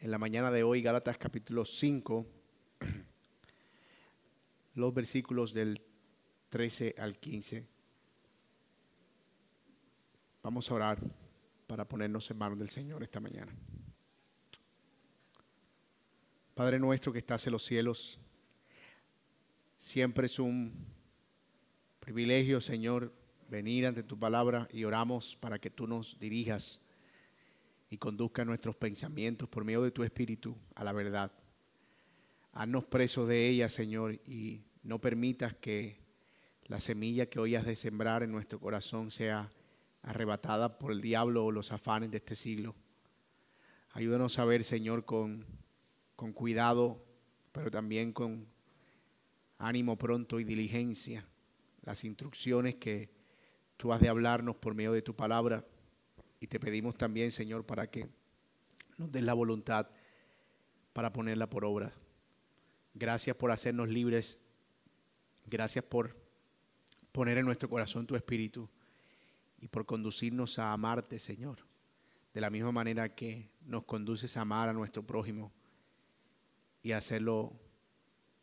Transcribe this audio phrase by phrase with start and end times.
[0.00, 2.26] en la mañana de hoy Gálatas capítulo 5,
[4.74, 5.80] los versículos del
[6.50, 7.66] 13 al 15.
[10.42, 11.00] Vamos a orar
[11.66, 13.52] para ponernos en manos del Señor esta mañana.
[16.54, 18.18] Padre nuestro que estás en los cielos,
[19.76, 20.72] siempre es un
[22.00, 23.12] privilegio, Señor,
[23.48, 26.80] venir ante tu palabra y oramos para que tú nos dirijas
[27.90, 31.32] y conduzca nuestros pensamientos por medio de tu Espíritu a la verdad.
[32.52, 36.00] Haznos presos de ella, Señor, y no permitas que
[36.64, 39.52] la semilla que hoy has de sembrar en nuestro corazón sea
[40.02, 42.74] arrebatada por el diablo o los afanes de este siglo.
[43.92, 45.44] Ayúdanos a ver, Señor, con,
[46.16, 47.04] con cuidado,
[47.52, 48.46] pero también con
[49.58, 51.26] ánimo pronto y diligencia,
[51.82, 53.10] las instrucciones que
[53.76, 55.64] tú has de hablarnos por medio de tu palabra
[56.46, 58.08] y te pedimos también, Señor, para que
[58.98, 59.88] nos des la voluntad
[60.92, 61.92] para ponerla por obra.
[62.94, 64.40] Gracias por hacernos libres.
[65.44, 66.16] Gracias por
[67.10, 68.68] poner en nuestro corazón tu espíritu
[69.58, 71.58] y por conducirnos a amarte, Señor.
[72.32, 75.52] De la misma manera que nos conduces a amar a nuestro prójimo
[76.80, 77.58] y hacerlo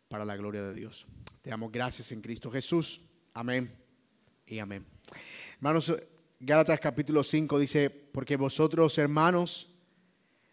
[0.10, 1.08] para la gloria de Dios.
[1.42, 3.00] Te damos gracias en Cristo Jesús.
[3.34, 3.74] Amén
[4.46, 4.86] y amén.
[5.56, 5.90] Hermanos,
[6.46, 9.70] Gálatas capítulo 5 dice, porque vosotros hermanos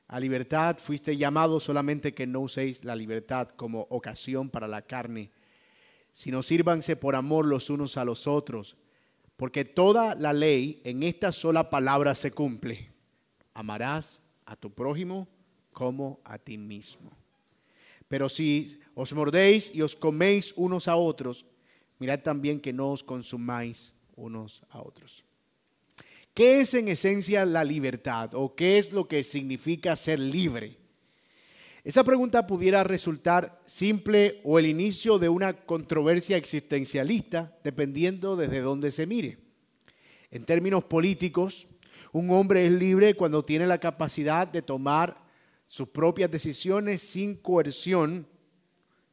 [0.07, 5.33] a libertad fuiste llamados solamente que no uséis la libertad como ocasión para la carne,
[6.13, 8.77] sino sírvanse por amor los unos a los otros,
[9.37, 12.89] porque toda la ley en esta sola palabra se cumple.
[13.53, 15.27] Amarás a tu prójimo
[15.73, 17.11] como a ti mismo.
[18.07, 21.47] Pero si os mordéis y os coméis unos a otros,
[21.99, 25.25] mirad también que no os consumáis unos a otros.
[26.35, 30.79] ¿Qué es en esencia la libertad o qué es lo que significa ser libre?
[31.83, 38.93] Esa pregunta pudiera resultar simple o el inicio de una controversia existencialista, dependiendo desde dónde
[38.93, 39.39] se mire.
[40.31, 41.67] En términos políticos,
[42.13, 45.25] un hombre es libre cuando tiene la capacidad de tomar
[45.67, 48.27] sus propias decisiones sin coerción.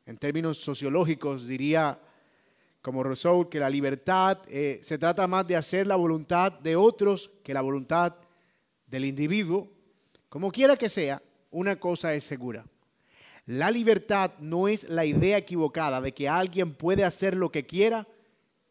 [0.05, 1.99] En términos sociológicos, diría
[2.87, 7.29] como Rousseau, que la libertad eh, se trata más de hacer la voluntad de otros
[7.43, 8.15] que la voluntad
[8.85, 9.67] del individuo.
[10.29, 11.21] Como quiera que sea,
[11.51, 12.65] una cosa es segura.
[13.45, 18.07] La libertad no es la idea equivocada de que alguien puede hacer lo que quiera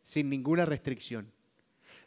[0.03, 1.31] sin ninguna restricción.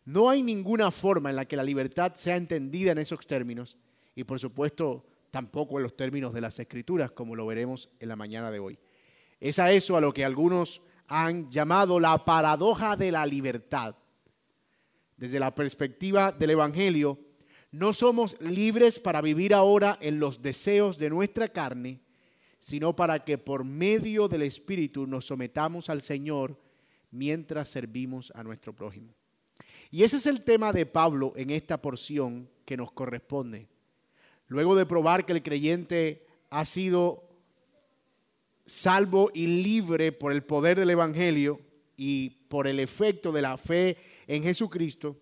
[0.04, 3.78] No hay ninguna forma en la que la libertad sea entendida en esos términos
[4.16, 8.16] y por supuesto tampoco en los términos de las escrituras como lo veremos en la
[8.16, 8.80] mañana de hoy.
[9.40, 13.96] Es a eso a lo que algunos han llamado la paradoja de la libertad.
[15.18, 17.20] Desde la perspectiva del Evangelio,
[17.72, 22.00] no somos libres para vivir ahora en los deseos de nuestra carne,
[22.60, 26.58] sino para que por medio del Espíritu nos sometamos al Señor
[27.12, 29.14] mientras servimos a nuestro prójimo.
[29.92, 33.68] Y ese es el tema de Pablo en esta porción que nos corresponde.
[34.48, 37.29] Luego de probar que el creyente ha sido
[38.70, 41.60] salvo y libre por el poder del Evangelio
[41.98, 43.98] y por el efecto de la fe
[44.28, 45.18] en Jesucristo,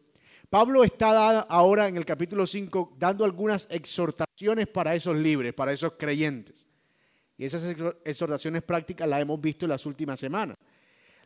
[0.49, 5.93] Pablo está ahora en el capítulo 5 dando algunas exhortaciones para esos libres, para esos
[5.97, 6.65] creyentes.
[7.37, 7.63] Y esas
[8.03, 10.57] exhortaciones prácticas las hemos visto en las últimas semanas.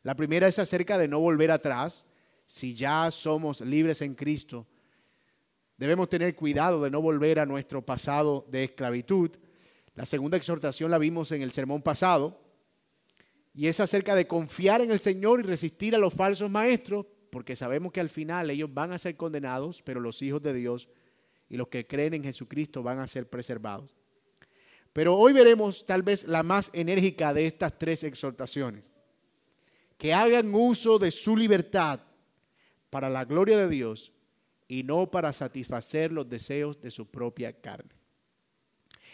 [0.03, 2.05] La primera es acerca de no volver atrás.
[2.47, 4.65] Si ya somos libres en Cristo,
[5.77, 9.31] debemos tener cuidado de no volver a nuestro pasado de esclavitud.
[9.95, 12.39] La segunda exhortación la vimos en el sermón pasado
[13.53, 17.55] y es acerca de confiar en el Señor y resistir a los falsos maestros, porque
[17.55, 20.87] sabemos que al final ellos van a ser condenados, pero los hijos de Dios
[21.49, 23.93] y los que creen en Jesucristo van a ser preservados.
[24.93, 28.91] Pero hoy veremos tal vez la más enérgica de estas tres exhortaciones.
[29.97, 31.99] Que hagan uso de su libertad
[32.89, 34.11] para la gloria de Dios
[34.67, 38.00] y no para satisfacer los deseos de su propia carne.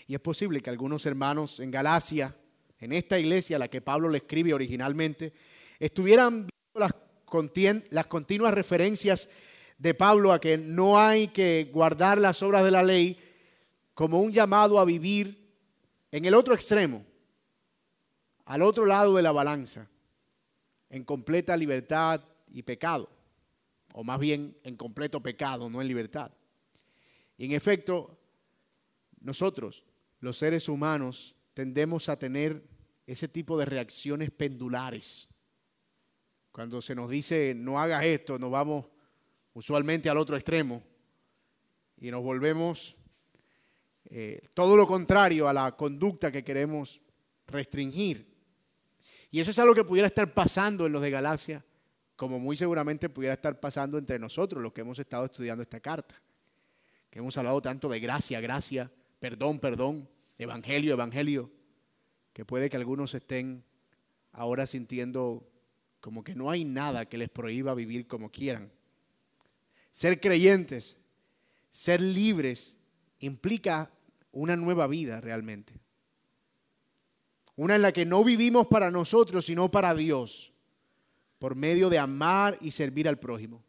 [0.08, 2.34] Y es posible que algunos hermanos en Galacia,
[2.80, 5.34] en esta iglesia a la que Pablo le escribe originalmente,
[5.80, 9.28] estuvieran viendo las, continuas referencias
[9.78, 13.20] de Pablo a que no hay que guardar las obras de la ley
[13.94, 15.46] como un llamado a vivir
[16.10, 17.04] en el otro extremo,
[18.46, 19.90] al otro lado de la balanza,
[20.90, 23.10] en completa libertad y pecado,
[23.94, 26.32] o más bien en completo pecado, no en libertad.
[27.38, 28.18] Y en efecto,
[29.20, 29.84] nosotros
[30.20, 32.64] los seres humanos tendemos a tener
[33.06, 35.30] ese tipo de reacciones pendulares.
[36.52, 38.86] Cuando se nos dice no hagas esto, nos vamos
[39.54, 40.84] usualmente al otro extremo
[42.00, 42.96] y nos volvemos
[44.06, 47.02] eh, todo lo contrario a la conducta que queremos
[47.48, 48.36] restringir.
[49.32, 51.66] Y eso es algo que pudiera estar pasando en los de Galacia,
[52.16, 56.16] como muy seguramente pudiera estar pasando entre nosotros, los que hemos estado estudiando esta carta.
[57.10, 61.52] Que hemos hablado tanto de gracia, gracia, perdón, perdón, evangelio, evangelio,
[62.34, 63.64] que puede que algunos estén
[64.32, 65.50] ahora sintiendo
[66.00, 68.72] como que no hay nada que les prohíba vivir como quieran.
[69.92, 70.98] Ser creyentes,
[71.72, 72.78] ser libres,
[73.20, 73.92] implica
[74.32, 75.74] una nueva vida realmente.
[77.56, 80.54] Una en la que no vivimos para nosotros, sino para Dios,
[81.40, 83.64] por medio de amar y servir al prójimo.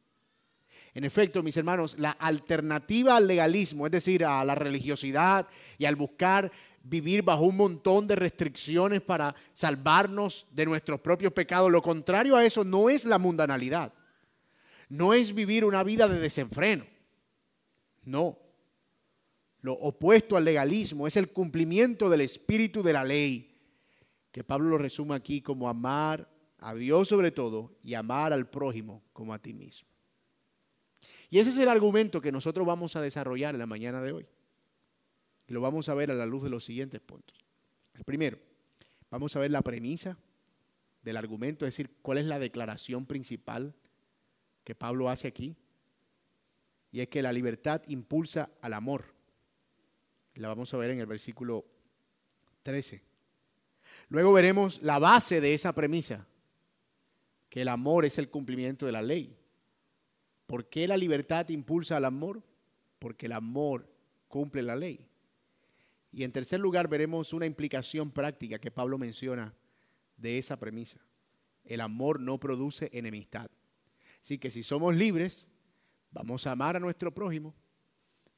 [0.94, 5.46] En efecto, mis hermanos, la alternativa al legalismo, es decir, a la religiosidad
[5.78, 6.50] y al buscar
[6.82, 12.44] vivir bajo un montón de restricciones para salvarnos de nuestros propios pecados, lo contrario a
[12.44, 13.92] eso no es la mundanalidad,
[14.88, 16.84] no es vivir una vida de desenfreno,
[18.04, 18.38] no.
[19.60, 23.56] Lo opuesto al legalismo es el cumplimiento del espíritu de la ley,
[24.30, 29.02] que Pablo lo resume aquí como amar a Dios sobre todo y amar al prójimo
[29.12, 29.88] como a ti mismo.
[31.30, 34.26] Y ese es el argumento que nosotros vamos a desarrollar en la mañana de hoy.
[35.46, 37.36] Y lo vamos a ver a la luz de los siguientes puntos.
[37.94, 38.38] El primero,
[39.10, 40.18] vamos a ver la premisa
[41.02, 43.74] del argumento, es decir, cuál es la declaración principal
[44.64, 45.56] que Pablo hace aquí.
[46.92, 49.14] Y es que la libertad impulsa al amor.
[50.34, 51.66] La vamos a ver en el versículo
[52.62, 53.02] 13.
[54.08, 56.26] Luego veremos la base de esa premisa,
[57.48, 59.37] que el amor es el cumplimiento de la ley.
[60.48, 62.42] ¿Por qué la libertad impulsa al amor?
[62.98, 63.86] Porque el amor
[64.28, 65.06] cumple la ley.
[66.10, 69.54] Y en tercer lugar veremos una implicación práctica que Pablo menciona
[70.16, 71.00] de esa premisa.
[71.64, 73.50] El amor no produce enemistad.
[74.22, 75.50] Así que si somos libres,
[76.12, 77.54] vamos a amar a nuestro prójimo.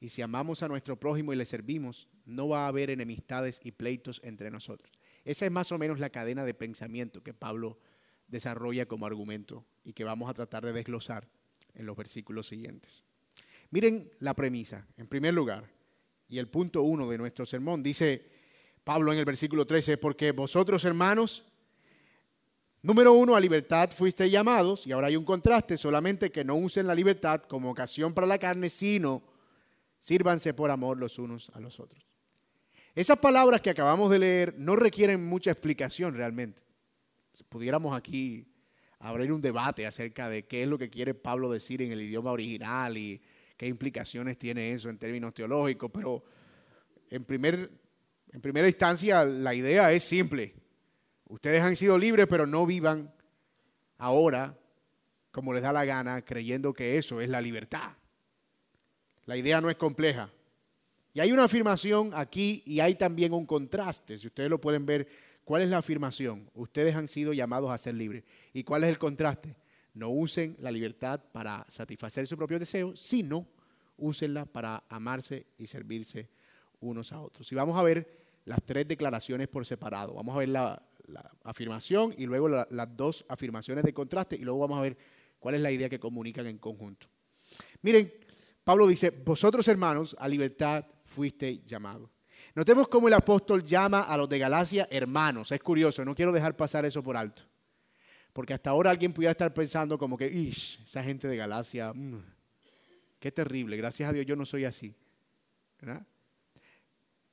[0.01, 3.71] Y si amamos a nuestro prójimo y le servimos, no va a haber enemistades y
[3.71, 4.91] pleitos entre nosotros.
[5.23, 7.79] Esa es más o menos la cadena de pensamiento que Pablo
[8.27, 11.29] desarrolla como argumento y que vamos a tratar de desglosar
[11.75, 13.03] en los versículos siguientes.
[13.71, 14.85] Miren la premisa.
[14.97, 15.69] En primer lugar,
[16.27, 18.29] y el punto uno de nuestro sermón, dice
[18.83, 21.45] Pablo en el versículo 13, porque vosotros hermanos,
[22.81, 26.87] número uno, a libertad fuisteis llamados, y ahora hay un contraste, solamente que no usen
[26.87, 29.23] la libertad como ocasión para la carne, sino
[29.99, 32.03] sírvanse por amor los unos a los otros.
[32.93, 36.61] Esas palabras que acabamos de leer no requieren mucha explicación realmente.
[37.33, 38.50] Si pudiéramos aquí
[39.01, 42.31] abrir un debate acerca de qué es lo que quiere Pablo decir en el idioma
[42.31, 43.21] original y
[43.57, 46.23] qué implicaciones tiene eso en términos teológicos, pero
[47.09, 47.69] en, primer,
[48.31, 50.53] en primera instancia la idea es simple.
[51.27, 53.13] Ustedes han sido libres, pero no vivan
[53.97, 54.57] ahora
[55.31, 57.93] como les da la gana, creyendo que eso es la libertad.
[59.25, 60.29] La idea no es compleja.
[61.13, 64.17] Y hay una afirmación aquí y hay también un contraste.
[64.17, 65.07] Si ustedes lo pueden ver,
[65.43, 66.49] ¿cuál es la afirmación?
[66.53, 68.23] Ustedes han sido llamados a ser libres.
[68.53, 69.55] ¿Y cuál es el contraste?
[69.93, 73.47] No usen la libertad para satisfacer su propio deseo, sino
[73.97, 76.29] úsenla para amarse y servirse
[76.79, 77.51] unos a otros.
[77.51, 80.13] Y vamos a ver las tres declaraciones por separado.
[80.15, 80.81] Vamos a ver la,
[81.43, 84.97] afirmación y luego las dos afirmaciones de contraste y luego vamos a ver
[85.39, 87.07] cuál es la idea que comunican en conjunto.
[87.81, 88.13] Miren,
[88.63, 92.09] Pablo dice, vosotros hermanos a libertad fuiste llamados.
[92.55, 95.51] Notemos cómo el apóstol llama a los de Galacia hermanos.
[95.51, 97.43] Es curioso, no quiero dejar pasar eso por alto.
[98.33, 102.23] Porque hasta ahora alguien pudiera estar pensando como que, Ish, esa gente de Galacia, mm,
[103.19, 104.93] qué terrible, gracias a Dios yo no soy así.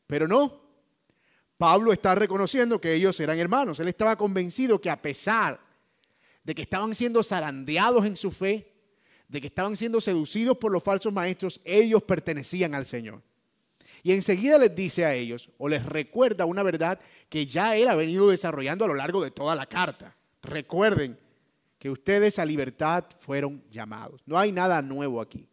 [0.07, 0.61] Pero no,
[1.57, 3.79] Pablo está reconociendo que ellos eran hermanos.
[3.81, 5.61] Él estaba convencido que a pesar
[6.45, 8.73] de que estaban siendo zarandeados en su fe,
[9.29, 13.23] de que estaban siendo seducidos por los falsos maestros, ellos pertenecían al Señor.
[14.03, 17.95] Y enseguida les dice a ellos, o les recuerda una verdad que ya él ha
[17.95, 20.17] venido desarrollando a lo largo de toda la carta.
[20.49, 21.19] Recuerden
[21.79, 24.23] que ustedes a libertad fueron llamados.
[24.27, 25.47] No hay nada nuevo aquí.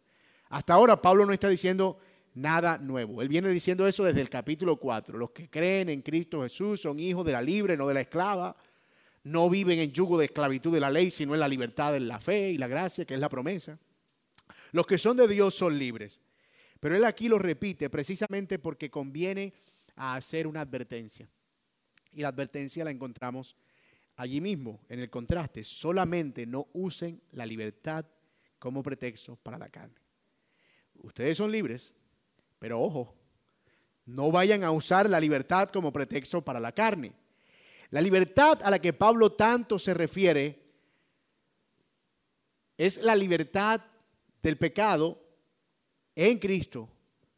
[0.48, 1.98] Hasta ahora Pablo no está diciendo
[2.34, 3.20] nada nuevo.
[3.20, 5.18] Él viene diciendo eso desde el capítulo 4.
[5.18, 8.56] Los que creen en Cristo Jesús son hijos de la libre, no de la esclava.
[9.24, 12.20] No viven en yugo de esclavitud de la ley, sino en la libertad de la
[12.20, 13.78] fe y la gracia, que es la promesa.
[14.72, 16.20] Los que son de Dios son libres.
[16.80, 19.52] Pero él aquí lo repite precisamente porque conviene
[19.96, 21.28] a hacer una advertencia.
[22.12, 23.56] Y la advertencia la encontramos
[24.16, 25.62] allí mismo, en el contraste.
[25.62, 28.04] Solamente no usen la libertad
[28.58, 30.00] como pretexto para la carne.
[30.94, 31.94] Ustedes son libres,
[32.58, 33.14] pero ojo,
[34.06, 37.12] no vayan a usar la libertad como pretexto para la carne.
[37.90, 40.64] La libertad a la que Pablo tanto se refiere
[42.76, 43.80] es la libertad
[44.42, 45.22] del pecado
[46.14, 46.88] en Cristo,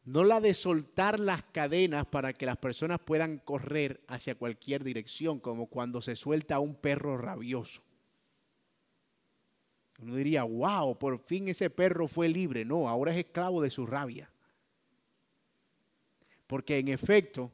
[0.09, 5.39] no la de soltar las cadenas para que las personas puedan correr hacia cualquier dirección,
[5.39, 7.83] como cuando se suelta a un perro rabioso.
[9.99, 12.65] Uno diría, wow, por fin ese perro fue libre.
[12.65, 14.31] No, ahora es esclavo de su rabia.
[16.47, 17.51] Porque en efecto,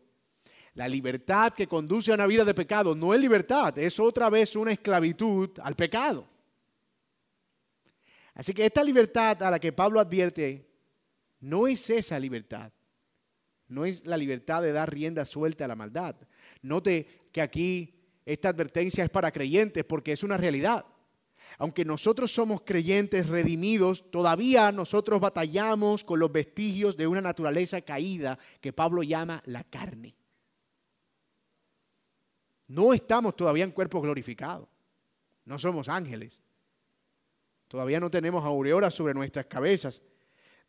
[0.76, 4.56] la libertad que conduce a una vida de pecado no es libertad, es otra vez
[4.56, 6.26] una esclavitud al pecado.
[8.34, 10.75] Así que esta libertad a la que Pablo advierte
[11.46, 12.72] no es esa libertad.
[13.68, 16.16] No es la libertad de dar rienda suelta a la maldad.
[16.64, 17.94] Note que aquí
[18.26, 20.88] esta advertencia es para creyentes porque es una realidad.
[21.60, 28.40] Aunque nosotros somos creyentes redimidos, todavía nosotros batallamos con los vestigios de una naturaleza caída
[28.60, 30.16] que Pablo llama la carne.
[32.70, 34.68] No estamos todavía en cuerpos glorificados.
[35.46, 36.42] No somos ángeles.
[37.68, 40.02] Todavía no tenemos aureolas sobre nuestras cabezas.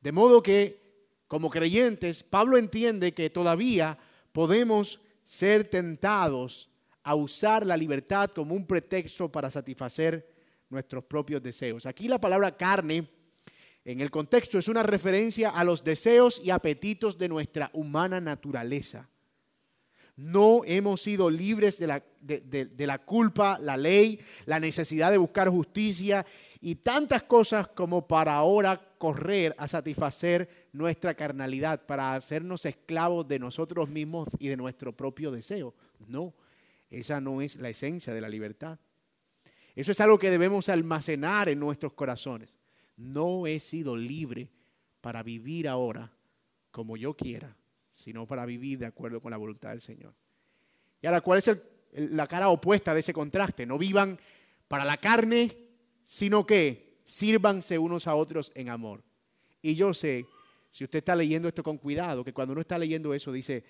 [0.01, 0.81] De modo que,
[1.29, 3.99] como creyentes, Pablo entiende que todavía
[4.33, 6.69] podemos ser tentados
[7.03, 10.29] a usar la libertad como un pretexto para satisfacer
[10.69, 11.87] nuestros propios deseos.
[11.87, 13.09] Aquí la palabra carne
[13.85, 19.09] en el contexto es una referencia a los deseos y apetitos de nuestra humana naturaleza.
[20.17, 21.87] No hemos sido libres de
[22.87, 26.25] la, culpa, la ley, la necesidad de buscar justicia
[26.61, 33.39] y tantas cosas como para ahora correr a satisfacer nuestra carnalidad, para hacernos esclavos de
[33.39, 35.75] nosotros mismos y de nuestro propio deseo.
[36.09, 36.33] No,
[36.89, 38.79] esa no es la esencia de la libertad.
[39.75, 42.57] Eso es algo que debemos almacenar en nuestros corazones.
[42.97, 44.49] No he sido libre
[45.03, 46.11] para vivir ahora
[46.71, 47.55] como yo quiera,
[47.97, 50.13] sino para vivir de acuerdo con la voluntad del Señor.
[51.01, 51.51] Y ahora, ¿cuál es
[51.93, 53.65] la cara opuesta de ese contraste?
[53.65, 54.19] No vivan
[54.69, 55.57] para la carne,
[56.03, 59.03] sino que sírvanse unos a otros en amor.
[59.63, 60.27] Y yo sé,
[60.71, 63.65] si usted está leyendo esto con cuidado, que cuando uno está leyendo eso dice,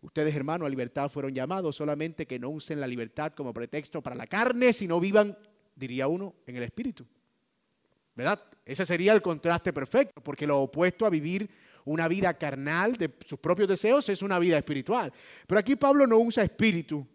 [0.00, 4.14] ustedes hermanos a libertad fueron llamados, solamente que no usen la libertad como pretexto para
[4.14, 5.36] la carne, sino vivan
[5.74, 7.04] diría uno, en el espíritu.
[8.14, 8.40] ¿Verdad?
[8.64, 11.50] Ese sería el contraste perfecto, porque lo opuesto a vivir
[11.84, 15.12] una vida carnal de sus propios deseos es una vida espiritual.
[15.46, 17.06] Pero aquí Pablo no usa espíritu.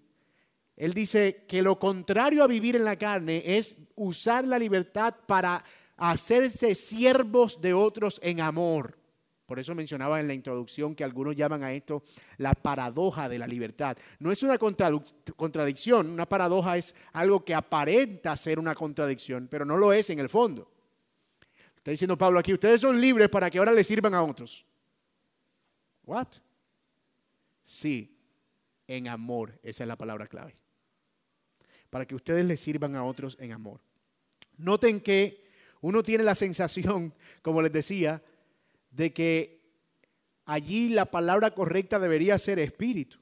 [0.76, 5.64] Él dice que lo contrario a vivir en la carne es usar la libertad para
[5.98, 8.98] hacerse siervos de otros en amor.
[9.48, 12.04] Por eso mencionaba en la introducción que algunos llaman a esto
[12.38, 13.98] la paradoja de la libertad.
[14.20, 19.78] No es una contradicción, una paradoja es algo que aparenta ser una contradicción, pero no
[19.78, 20.70] lo es en el fondo.
[21.88, 24.66] Está diciendo Pablo aquí, ustedes son libres para que ahora le sirvan a otros.
[26.04, 26.28] ¿What?
[27.64, 28.14] Sí,
[28.90, 30.58] en amor, esa es la palabra clave.
[31.90, 33.80] Para que ustedes le sirvan a otros en amor.
[34.58, 35.46] Noten que
[35.80, 38.22] uno tiene la sensación, como les decía,
[38.92, 39.62] de que
[40.44, 43.18] allí la palabra correcta debería ser espíritu.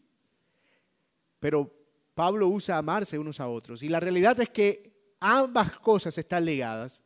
[1.39, 1.71] Pero
[2.15, 3.83] Pablo usa amarse unos a otros.
[3.83, 6.99] Y la realidad es que ambas cosas están ligadas.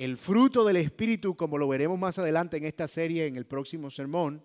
[0.00, 3.90] El fruto del espíritu, como lo veremos más adelante en esta serie, en el próximo
[3.90, 4.42] sermón,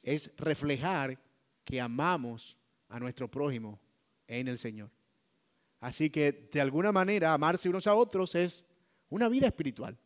[0.00, 1.18] es reflejar
[1.64, 2.56] que amamos
[2.88, 3.80] a nuestro prójimo
[4.28, 4.92] en el Señor.
[5.80, 8.64] Así que de alguna manera amarse unos a otros es
[9.08, 9.98] una vida espiritual.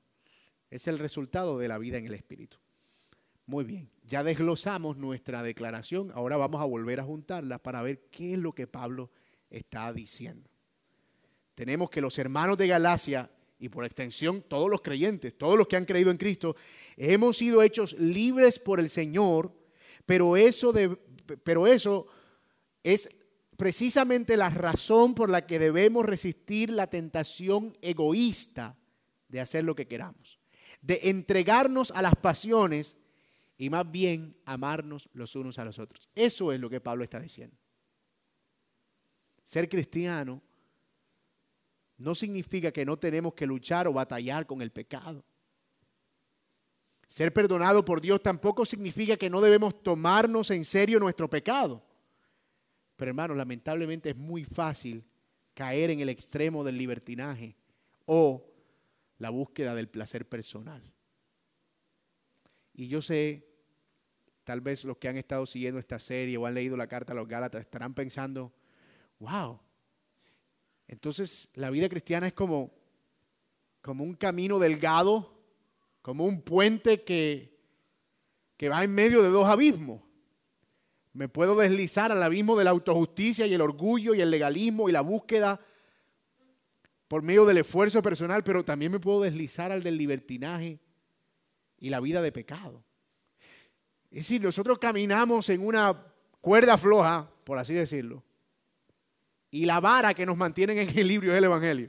[0.70, 2.56] Es el resultado de la vida en el espíritu.
[3.44, 8.32] Muy bien, ya desglosamos nuestra declaración, ahora vamos a volver a juntarla para ver qué
[8.32, 9.10] es lo que Pablo
[9.50, 10.48] está diciendo.
[11.54, 15.76] Tenemos que los hermanos de Galacia y por extensión todos los creyentes, todos los que
[15.76, 16.56] han creído en Cristo,
[16.96, 19.52] hemos sido hechos libres por el Señor,
[20.06, 20.72] pero eso,
[21.42, 22.06] pero eso
[22.82, 23.08] es
[23.56, 28.76] precisamente la razón por la que debemos resistir la tentación egoísta
[29.28, 30.38] de hacer lo que queramos,
[30.82, 32.96] de entregarnos a las pasiones
[33.56, 36.08] y más bien amarnos los unos a los otros.
[36.14, 37.56] Eso es lo que Pablo está diciendo.
[39.44, 40.42] Ser cristiano
[41.96, 45.24] no significa que no tenemos que luchar o batallar con el pecado.
[47.08, 51.82] Ser perdonado por Dios tampoco significa que no debemos tomarnos en serio nuestro pecado.
[52.96, 55.04] Pero hermanos, lamentablemente es muy fácil
[55.54, 57.56] caer en el extremo del libertinaje
[58.06, 58.44] o
[59.18, 60.82] la búsqueda del placer personal.
[62.74, 63.46] Y yo sé,
[64.42, 67.16] tal vez los que han estado siguiendo esta serie o han leído la carta a
[67.16, 68.52] los Gálatas estarán pensando,
[69.20, 69.60] wow,
[70.88, 72.72] entonces la vida cristiana es como,
[73.80, 75.34] como un camino delgado,
[76.02, 77.58] como un puente que,
[78.56, 80.02] que va en medio de dos abismos.
[81.12, 84.92] Me puedo deslizar al abismo de la autojusticia y el orgullo y el legalismo y
[84.92, 85.60] la búsqueda
[87.08, 90.80] por medio del esfuerzo personal, pero también me puedo deslizar al del libertinaje
[91.78, 92.82] y la vida de pecado.
[94.10, 98.24] Es decir, nosotros caminamos en una cuerda floja, por así decirlo,
[99.54, 101.88] y la vara que nos mantiene en equilibrio es el Evangelio.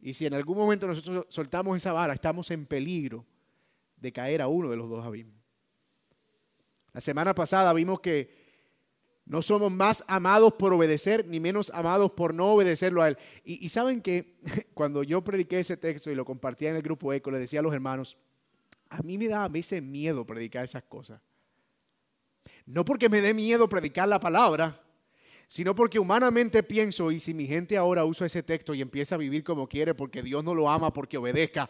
[0.00, 3.26] Y si en algún momento nosotros soltamos esa vara, estamos en peligro
[3.98, 5.36] de caer a uno de los dos abismos.
[6.94, 8.34] La semana pasada vimos que
[9.26, 13.18] no somos más amados por obedecer, ni menos amados por no obedecerlo a Él.
[13.44, 14.38] Y, saben que
[14.72, 17.62] cuando yo prediqué ese texto y lo compartía en el grupo ECO, le decía a
[17.62, 18.16] los hermanos,
[18.88, 21.20] a mí me da a veces miedo predicar esas cosas.
[22.72, 24.80] No porque me dé miedo predicar la palabra,
[25.46, 29.18] sino porque humanamente pienso, y si mi gente ahora usa ese texto y empieza a
[29.18, 31.68] vivir como quiere porque Dios no lo ama, porque obedezca,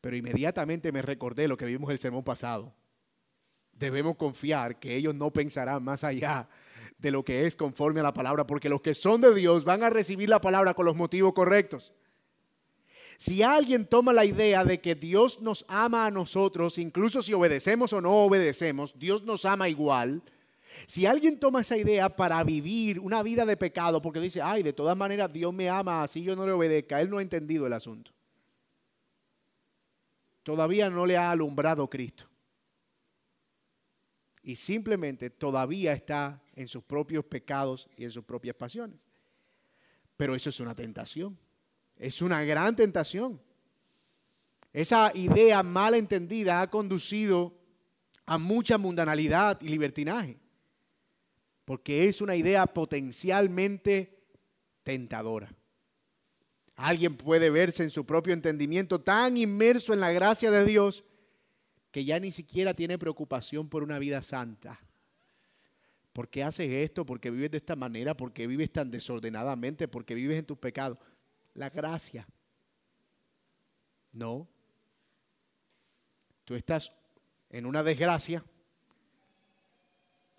[0.00, 2.74] pero inmediatamente me recordé lo que vimos el sermón pasado.
[3.70, 6.48] Debemos confiar que ellos no pensarán más allá
[6.98, 9.84] de lo que es conforme a la palabra, porque los que son de Dios van
[9.84, 11.94] a recibir la palabra con los motivos correctos.
[13.20, 17.92] Si alguien toma la idea de que Dios nos ama a nosotros, incluso si obedecemos
[17.92, 20.22] o no obedecemos, Dios nos ama igual.
[20.86, 24.72] Si alguien toma esa idea para vivir una vida de pecado, porque dice, ay, de
[24.72, 27.74] todas maneras Dios me ama, así yo no le obedezca, él no ha entendido el
[27.74, 28.10] asunto.
[30.42, 32.24] Todavía no le ha alumbrado Cristo.
[34.42, 39.06] Y simplemente todavía está en sus propios pecados y en sus propias pasiones.
[40.16, 41.36] Pero eso es una tentación.
[42.00, 43.38] Es una gran tentación.
[44.72, 47.54] Esa idea mal entendida ha conducido
[48.24, 50.38] a mucha mundanalidad y libertinaje,
[51.66, 54.18] porque es una idea potencialmente
[54.82, 55.52] tentadora.
[56.74, 61.04] Alguien puede verse en su propio entendimiento tan inmerso en la gracia de Dios
[61.90, 64.80] que ya ni siquiera tiene preocupación por una vida santa.
[66.14, 67.04] ¿Por qué haces esto?
[67.04, 68.16] ¿Por qué vives de esta manera?
[68.16, 69.86] ¿Por qué vives tan desordenadamente?
[69.86, 70.96] ¿Por qué vives en tus pecados?
[71.54, 72.26] La gracia.
[74.12, 74.48] No.
[76.44, 76.92] Tú estás
[77.50, 78.44] en una desgracia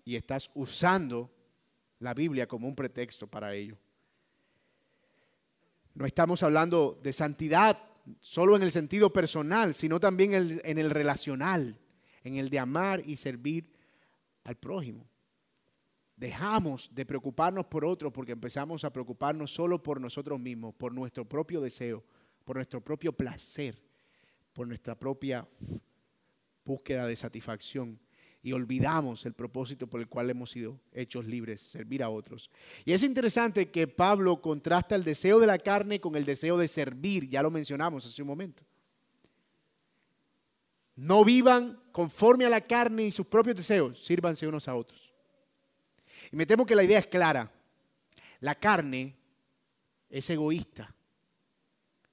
[0.04, 1.30] y estás usando
[2.00, 3.78] la Biblia como un pretexto para ello.
[5.94, 7.78] No estamos hablando de santidad
[8.20, 11.78] solo en el sentido personal, sino también en el relacional,
[12.24, 13.70] en el de amar y servir
[14.44, 15.06] al prójimo.
[16.22, 21.28] Dejamos de preocuparnos por otros porque empezamos a preocuparnos solo por nosotros mismos, por nuestro
[21.28, 22.04] propio deseo,
[22.44, 23.82] por nuestro propio placer,
[24.52, 25.48] por nuestra propia
[26.64, 27.98] búsqueda de satisfacción.
[28.40, 32.50] Y olvidamos el propósito por el cual hemos sido hechos libres, servir a otros.
[32.84, 36.68] Y es interesante que Pablo contrasta el deseo de la carne con el deseo de
[36.68, 38.62] servir, ya lo mencionamos hace un momento.
[40.94, 45.11] No vivan conforme a la carne y sus propios deseos, sírvanse unos a otros.
[46.30, 47.50] Y me temo que la idea es clara.
[48.40, 49.16] La carne
[50.08, 50.94] es egoísta.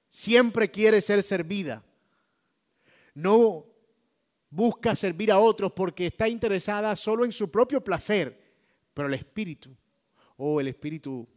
[0.08, 1.84] Siempre quiere ser servida.
[3.14, 3.66] No
[4.48, 8.38] busca servir a otros porque está interesada solo en su propio placer.
[8.94, 9.76] Pero el espíritu,
[10.36, 11.28] o el espíritu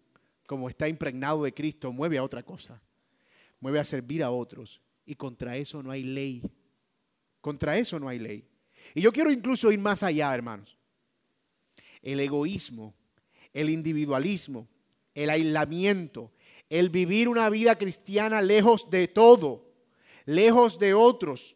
[0.47, 2.81] como está impregnado de Cristo, mueve a otra cosa.
[3.59, 4.81] Mueve a servir a otros.
[5.05, 6.41] Y contra eso no hay ley.
[7.41, 8.47] Contra eso no hay ley.
[8.95, 10.77] Y yo quiero incluso ir más allá, hermanos
[12.03, 12.93] el egoísmo,
[13.53, 14.67] el individualismo,
[15.15, 16.31] el aislamiento,
[16.69, 19.73] el vivir una vida cristiana lejos de todo,
[20.25, 21.55] lejos de otros,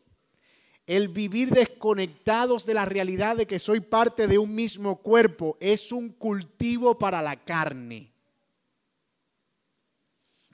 [0.85, 5.91] el vivir desconectados de la realidad de que soy parte de un mismo cuerpo, es
[5.91, 8.13] un cultivo para la carne.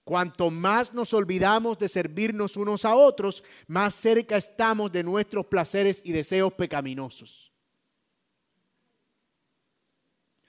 [0.03, 6.01] Cuanto más nos olvidamos de servirnos unos a otros, más cerca estamos de nuestros placeres
[6.03, 7.52] y deseos pecaminosos.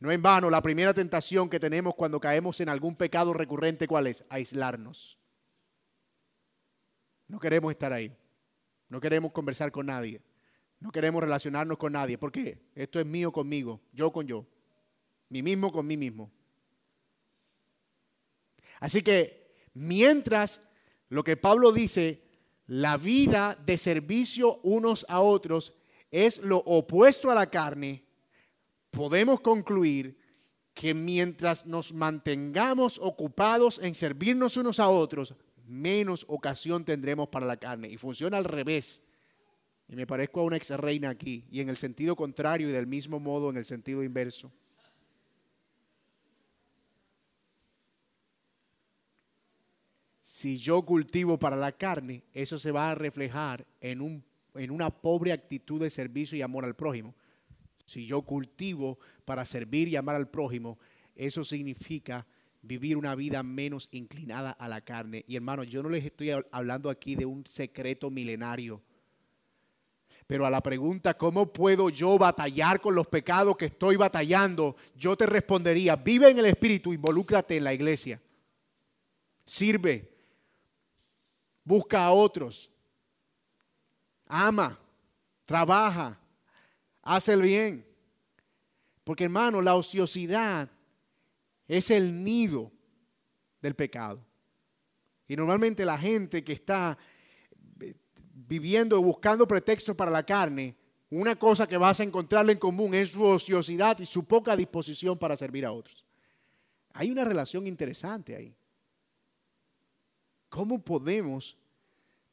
[0.04, 4.06] No en vano, la primera tentación que tenemos cuando caemos en algún pecado recurrente, ¿cuál
[4.06, 4.22] es?
[4.28, 5.16] Aislarnos.
[7.26, 8.14] No queremos estar ahí.
[8.90, 10.20] No queremos conversar con nadie.
[10.78, 12.18] No queremos relacionarnos con nadie.
[12.18, 12.58] ¿Por qué?
[12.74, 14.44] Esto es mío conmigo, yo con yo.
[15.30, 16.30] Mí mismo con mí mismo.
[18.80, 20.60] Así que mientras
[21.08, 22.22] lo que Pablo dice,
[22.66, 25.72] la vida de servicio unos a otros
[26.10, 28.03] es lo opuesto a la carne,
[28.94, 30.16] podemos concluir
[30.72, 35.34] que mientras nos mantengamos ocupados en servirnos unos a otros,
[35.66, 37.88] menos ocasión tendremos para la carne.
[37.88, 39.02] Y funciona al revés.
[39.88, 42.86] Y me parezco a una ex reina aquí, y en el sentido contrario y del
[42.86, 44.50] mismo modo en el sentido inverso.
[50.22, 54.90] Si yo cultivo para la carne, eso se va a reflejar en, un, en una
[54.90, 57.14] pobre actitud de servicio y amor al prójimo.
[57.84, 60.78] Si yo cultivo para servir y amar al prójimo,
[61.14, 62.26] eso significa
[62.62, 65.24] vivir una vida menos inclinada a la carne.
[65.28, 68.82] Y hermanos, yo no les estoy hablando aquí de un secreto milenario
[70.26, 74.76] Pero a la pregunta, ¿cómo puedo yo batallar con los pecados que estoy batallando?
[74.96, 78.22] Yo te respondería, vive en el Espíritu, involúcrate en la iglesia.
[79.44, 80.10] Sirve,
[81.62, 82.72] busca a otros,
[84.26, 84.78] ama,
[85.44, 86.18] trabaja,
[87.04, 87.86] hace el bien.
[89.04, 90.68] Porque hermano, la ociosidad
[91.68, 92.72] es el nido
[93.60, 94.24] del pecado.
[95.28, 96.98] Y normalmente la gente que está
[97.80, 97.94] eh,
[98.34, 100.76] viviendo, buscando pretextos para la carne,
[101.10, 105.18] una cosa que vas a encontrarle en común es su ociosidad y su poca disposición
[105.18, 106.04] para servir a otros.
[106.92, 108.54] Hay una relación interesante ahí.
[110.48, 111.56] ¿Cómo podemos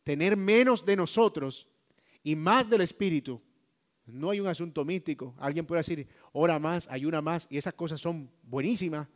[0.04, 1.68] tener menos de nosotros
[2.24, 3.42] y más del Espíritu?
[4.06, 5.36] No hay un asunto místico.
[5.38, 9.08] Alguien puede decir, ora más, ayuna más, y esas cosas son buenísimas.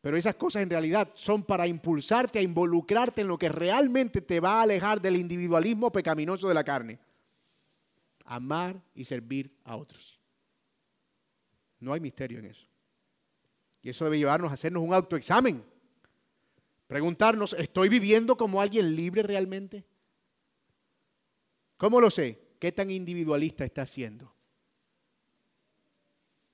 [0.00, 4.40] Pero esas cosas en realidad son para impulsarte a involucrarte en lo que realmente te
[4.40, 6.98] va a alejar del individualismo pecaminoso de la carne.
[8.24, 10.18] Amar y servir a otros.
[11.78, 12.66] No hay misterio en eso.
[13.82, 15.62] Y eso debe llevarnos a hacernos un autoexamen.
[16.86, 19.84] Preguntarnos, ¿estoy viviendo como alguien libre realmente?
[21.76, 22.39] ¿Cómo lo sé?
[22.60, 24.30] ¿Qué tan individualista está siendo?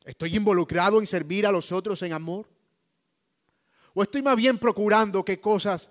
[0.04, 2.48] ¿Estoy involucrado en servir a los otros en amor?
[3.92, 5.90] ¿O estoy más bien procurando qué cosas,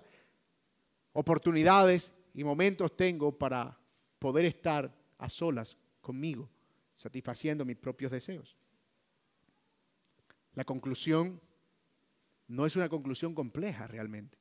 [1.12, 3.78] oportunidades y momentos tengo para
[4.18, 6.48] poder estar a solas conmigo,
[6.94, 8.56] satisfaciendo mis propios deseos?
[10.54, 11.42] La conclusión
[12.48, 14.38] no es una conclusión compleja realmente.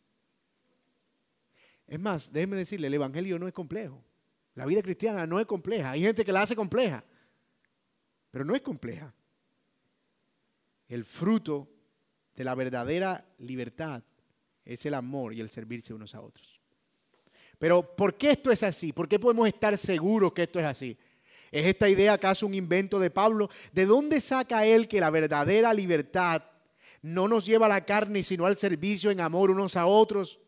[1.86, 4.02] Es más, déjeme decirle, el Evangelio no es complejo.
[4.56, 5.92] La vida cristiana no es compleja.
[5.92, 7.04] Hay gente que la hace compleja,
[8.32, 9.14] pero no es compleja.
[10.88, 11.70] El fruto
[12.36, 14.04] de la verdadera libertad
[14.64, 16.60] es el amor y el servirse unos a otros.
[17.60, 18.94] Pero ¿por qué esto es así?
[18.94, 20.98] ¿Por qué podemos estar seguros que esto es así?
[21.52, 23.50] ¿Es esta idea acaso un invento de Pablo?
[23.72, 26.44] ¿De dónde saca él que la verdadera libertad
[27.02, 30.40] no nos lleva a la carne sino al servicio en amor unos a otros?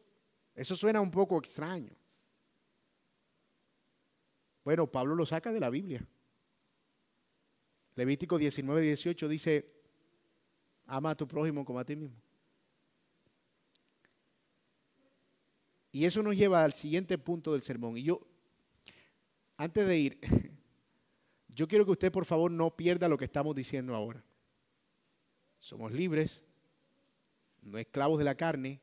[0.56, 1.97] Eso suena un poco extraño.
[4.68, 6.06] Bueno, Pablo lo saca de la Biblia.
[7.96, 9.66] Levítico 19, 18 dice,
[10.86, 12.18] ama a tu prójimo como a ti mismo.
[15.94, 17.98] Y eso nos lleva al siguiente punto del sermón.
[17.98, 18.20] Y yo,
[19.56, 20.20] antes de ir,
[21.48, 24.22] yo quiero que usted por favor no pierda lo que estamos diciendo ahora.
[25.60, 26.44] Somos libres,
[27.62, 28.82] no esclavos de la carne,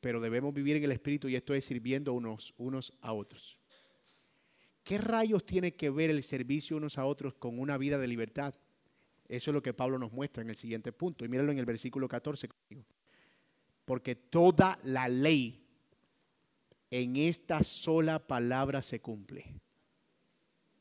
[0.00, 3.61] pero debemos vivir en el Espíritu y esto es sirviendo unos, unos a otros.
[4.84, 8.54] ¿Qué rayos tiene que ver el servicio unos a otros con una vida de libertad?
[9.28, 11.24] Eso es lo que Pablo nos muestra en el siguiente punto.
[11.24, 12.48] Y míralo en el versículo 14
[13.84, 15.64] Porque toda la ley
[16.90, 19.46] en esta sola palabra se cumple.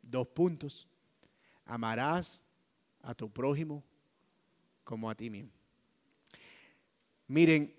[0.02, 0.88] Dos puntos.
[1.66, 2.42] Amarás
[3.02, 3.84] a tu prójimo
[4.84, 5.52] como a ti mismo.
[7.28, 7.74] Miren,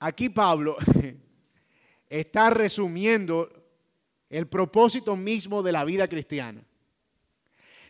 [0.00, 0.76] aquí Pablo
[2.08, 3.57] está resumiendo
[4.30, 6.62] el propósito mismo de la vida cristiana.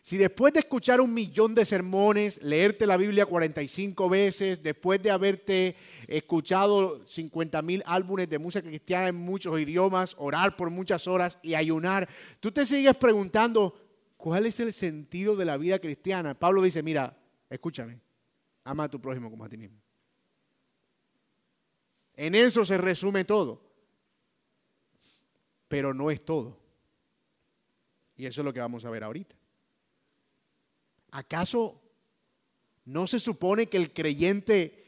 [0.02, 5.10] Si después de escuchar un millón de sermones, leerte la Biblia 45 veces, después de
[5.10, 11.38] haberte escuchado 50 mil álbumes de música cristiana en muchos idiomas, orar por muchas horas
[11.42, 12.08] y ayunar,
[12.40, 13.78] tú te sigues preguntando,
[14.16, 16.32] ¿cuál es el sentido de la vida cristiana?
[16.32, 17.18] Pablo dice, mira,
[17.50, 18.00] escúchame,
[18.64, 19.78] ama a tu prójimo como a ti mismo.
[22.14, 23.67] En eso se resume todo.
[25.68, 26.58] Pero no es todo.
[28.16, 29.36] Y eso es lo que vamos a ver ahorita.
[31.10, 31.80] ¿Acaso
[32.84, 34.84] no se supone que el creyente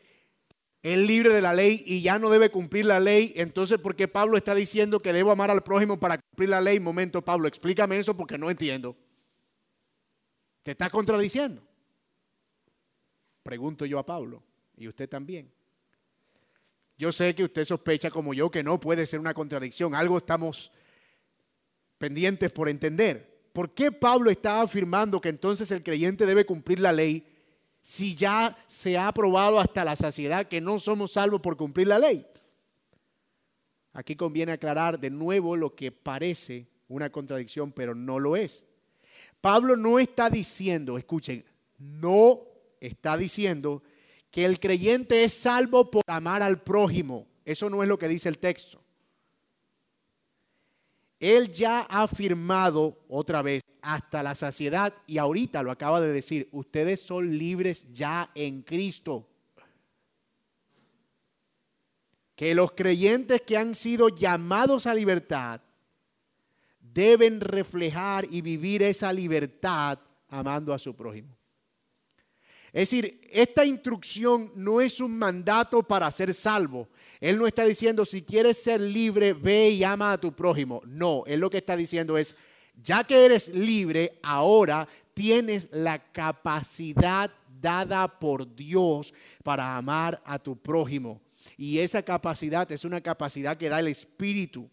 [0.83, 3.33] es libre de la ley y ya no debe cumplir la ley?
[3.37, 6.81] Entonces, ¿por qué Pablo está diciendo que debo amar al prójimo para cumplir la ley?
[6.81, 8.97] Momento, Pablo, explícame eso porque no entiendo.
[10.63, 11.63] ¿Te está contradiciendo?
[13.43, 14.43] Pregunto yo a Pablo
[14.77, 15.51] y usted también.
[17.01, 19.95] Yo sé que usted sospecha como yo que no puede ser una contradicción.
[19.95, 20.71] Algo estamos
[21.97, 23.41] pendientes por entender.
[23.55, 27.27] ¿Por qué Pablo está afirmando que entonces el creyente debe cumplir la ley
[27.81, 31.99] si ya se ha probado hasta la saciedad que no somos salvos por cumplir la
[31.99, 32.27] ley?
[33.95, 38.67] Aquí conviene aclarar de nuevo lo que parece una contradicción, pero no lo es.
[39.41, 41.47] Pablo no está diciendo, escuchen,
[41.79, 42.43] no
[42.79, 43.83] está diciendo
[44.31, 47.27] que el creyente es salvo por amar al prójimo.
[47.45, 48.81] Eso no es lo que dice el texto.
[51.19, 56.49] Él ya ha afirmado otra vez hasta la saciedad y ahorita lo acaba de decir,
[56.53, 59.27] ustedes son libres ya en Cristo.
[62.37, 65.61] Que los creyentes que han sido llamados a libertad
[66.81, 71.40] deben reflejar y vivir esa libertad amando a su prójimo.
[72.73, 76.89] Es decir, esta instrucción no es un mandato para ser salvo.
[77.21, 80.81] Él no está diciendo, si quieres ser libre, ve y ama a tu prójimo.
[80.87, 82.37] No, él lo que está diciendo es,
[82.81, 87.31] ya que eres libre, ahora tienes la capacidad
[87.61, 91.21] dada por Dios para amar a tu prójimo.
[91.57, 94.71] Y esa capacidad es una capacidad que da el Espíritu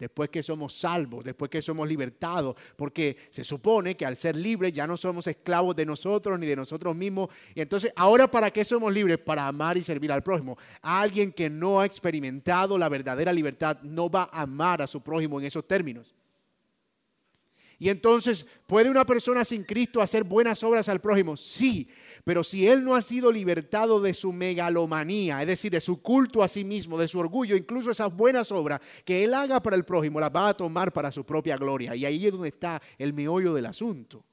[0.00, 4.72] después que somos salvos, después que somos libertados, porque se supone que al ser libres
[4.72, 7.28] ya no somos esclavos de nosotros ni de nosotros mismos.
[7.54, 9.18] Y entonces, ¿ahora para qué somos libres?
[9.18, 10.58] Para amar y servir al prójimo.
[10.82, 15.38] alguien que no ha experimentado la verdadera libertad no va a amar a su prójimo
[15.38, 16.14] en esos términos.
[17.82, 21.34] Y entonces, ¿puede una persona sin Cristo hacer buenas obras al prójimo?
[21.34, 21.88] Sí,
[22.24, 26.42] pero si él no ha sido libertado de su megalomanía, es decir, de su culto
[26.42, 29.86] a sí mismo, de su orgullo, incluso esas buenas obras que él haga para el
[29.86, 31.96] prójimo, las va a tomar para su propia gloria.
[31.96, 34.26] Y ahí es donde está el meollo del asunto.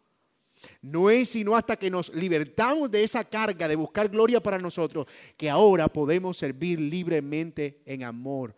[0.81, 5.07] No es sino hasta que nos libertamos de esa carga de buscar gloria para nosotros
[5.37, 8.53] que ahora podemos servir libremente en amor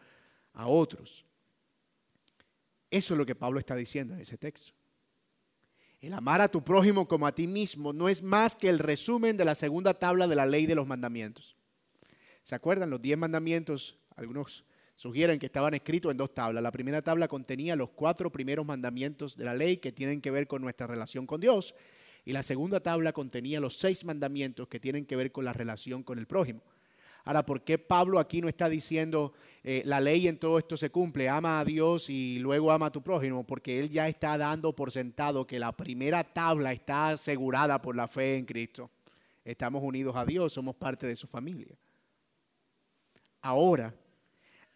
[0.54, 1.23] a otros.
[2.89, 4.79] Eso es lo que Pablo está diciendo en ese texto.
[6.02, 9.36] El amar a tu prójimo como a ti mismo no es más que el resumen
[9.36, 11.58] de la segunda tabla de la ley de los mandamientos.
[12.44, 12.90] ¿Se acuerdan?
[12.90, 14.64] Los diez mandamientos, algunos
[14.96, 16.64] sugieren que estaban escritos en dos tablas.
[16.64, 20.48] La primera tabla contenía los cuatro primeros mandamientos de la ley que tienen que ver
[20.48, 21.76] con nuestra relación con Dios.
[22.24, 26.04] Y la segunda tabla contenía los seis mandamientos que tienen que ver con la relación
[26.04, 26.62] con el prójimo.
[27.25, 30.89] Ahora, ¿por qué Pablo aquí no está diciendo eh, la ley en todo esto se
[30.89, 33.45] cumple, ama a Dios y luego ama a tu prójimo?
[33.45, 38.08] Porque él ya está dando por sentado que la primera tabla está asegurada por la
[38.08, 38.89] fe en Cristo.
[39.43, 41.75] Estamos unidos a Dios, somos parte de su familia.
[43.41, 43.93] Ahora,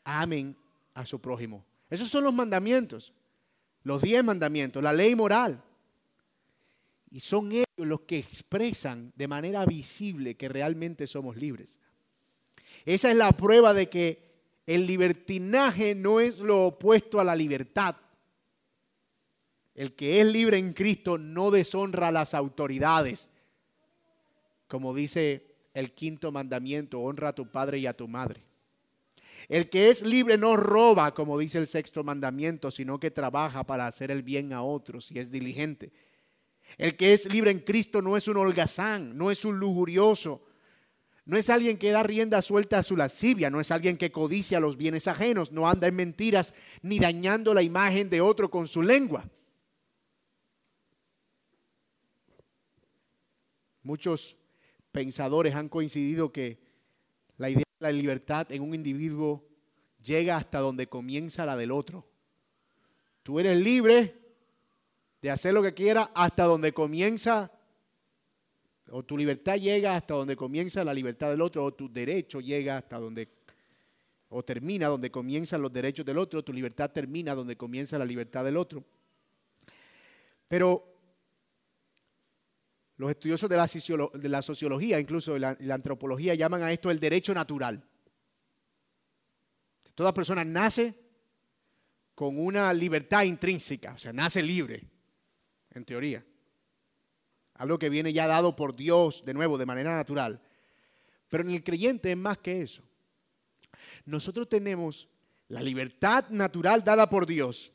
[0.04, 0.56] amen
[0.94, 1.66] a su prójimo.
[1.90, 3.14] Esos son los mandamientos,
[3.84, 5.64] los diez mandamientos, la ley moral.
[7.12, 11.78] Y son ellos los que expresan de manera visible que realmente somos libres.
[12.86, 14.24] Esa es la prueba de que
[14.66, 17.96] el libertinaje no es lo opuesto a la libertad.
[19.76, 23.30] El que es libre en Cristo no deshonra a las autoridades.
[24.68, 28.44] Como dice el quinto mandamiento, honra a tu padre y a tu madre.
[29.50, 33.88] El que es libre no roba, como dice el sexto mandamiento, sino que trabaja para
[33.88, 35.92] hacer el bien a otros y es diligente.
[36.78, 40.42] El que es libre en Cristo no es un holgazán, no es un lujurioso,
[41.26, 44.60] no es alguien que da rienda suelta a su lascivia, no es alguien que codicia
[44.60, 48.82] los bienes ajenos, no anda en mentiras ni dañando la imagen de otro con su
[48.82, 49.30] lengua.
[53.82, 54.36] Muchos
[54.92, 56.60] pensadores han coincidido que
[57.38, 59.46] la idea de la libertad en un individuo
[60.04, 62.06] llega hasta donde comienza la del otro.
[63.24, 64.16] Tú eres libre
[65.22, 67.52] de hacer lo que quieras hasta donde comienza
[68.92, 72.78] o tu libertad llega hasta donde comienza la libertad del otro, o tu derecho llega
[72.78, 73.30] hasta donde,
[74.30, 78.44] o termina donde comienzan los derechos del otro, tu libertad termina donde comienza la libertad
[78.44, 78.84] del otro.
[80.48, 80.90] Pero
[82.98, 83.68] los estudiosos de la,
[84.14, 87.84] de sociología, incluso de la, la antropología, llaman a esto el derecho natural.
[89.96, 90.94] Toda persona nace
[92.16, 94.84] con una libertad intrínseca, o sea, nace libre,
[95.72, 96.24] en teoría
[97.56, 100.42] algo que viene ya dado por Dios de nuevo, de manera natural.
[101.30, 102.84] Pero en el creyente es más que eso.
[104.06, 105.08] Nosotros tenemos
[105.48, 107.72] la libertad natural dada por Dios,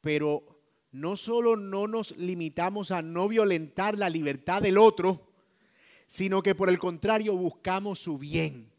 [0.00, 0.54] pero
[0.92, 5.28] no solo no nos limitamos a no violentar la libertad del otro,
[6.06, 8.70] sino que por el contrario buscamos su bien.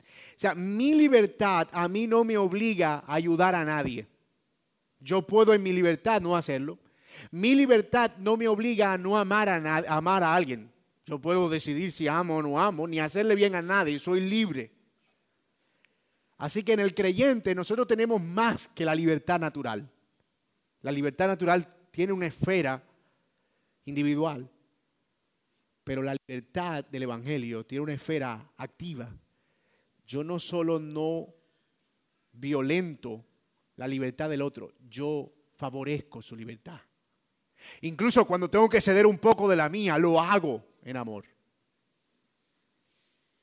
[0.00, 4.06] O sea, mi libertad a mí no me obliga a ayudar a nadie.
[5.00, 6.78] Yo puedo en mi libertad no hacerlo.
[7.30, 10.70] Mi libertad no me obliga a no amar a, amar a alguien.
[11.04, 14.72] Yo puedo decidir si amo o no amo, ni hacerle bien a nadie, soy libre.
[16.38, 19.88] Así que en el creyente nosotros tenemos más que la libertad natural.
[20.80, 22.82] La libertad natural tiene una esfera
[23.84, 24.50] individual,
[25.84, 29.08] pero la libertad del Evangelio tiene una esfera activa.
[30.06, 31.34] Yo no solo no
[32.32, 33.24] violento
[33.76, 36.80] la libertad del otro, yo favorezco su libertad.
[37.80, 41.24] Incluso cuando tengo que ceder un poco de la mía, lo hago en amor.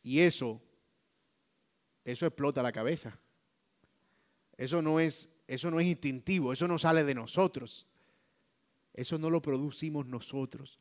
[0.04, 0.62] Y eso,
[2.04, 3.20] eso explota la cabeza.
[4.58, 7.88] Eso no es, eso no es instintivo, eso no sale de nosotros.
[8.94, 10.80] Eso no lo producimos nosotros.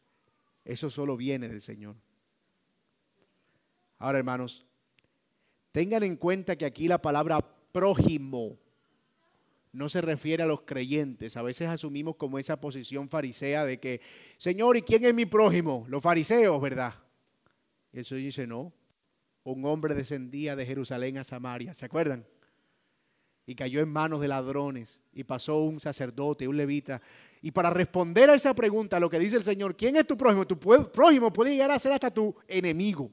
[0.64, 1.96] Eso solo viene del Señor.
[3.98, 4.66] Ahora, hermanos,
[5.72, 7.40] tengan en cuenta que aquí la palabra
[7.72, 8.58] prójimo
[9.72, 11.36] no se refiere a los creyentes.
[11.36, 14.00] A veces asumimos como esa posición farisea de que,
[14.36, 15.84] Señor, ¿y quién es mi prójimo?
[15.88, 16.94] Los fariseos, ¿verdad?
[17.92, 18.72] Y el Señor dice, no.
[19.44, 22.26] Un hombre descendía de Jerusalén a Samaria, ¿se acuerdan?
[23.46, 27.00] Y cayó en manos de ladrones y pasó un sacerdote, un levita.
[27.40, 30.46] Y para responder a esa pregunta, lo que dice el Señor, ¿quién es tu prójimo?
[30.46, 33.10] Tu prójimo puede llegar a ser hasta tu enemigo.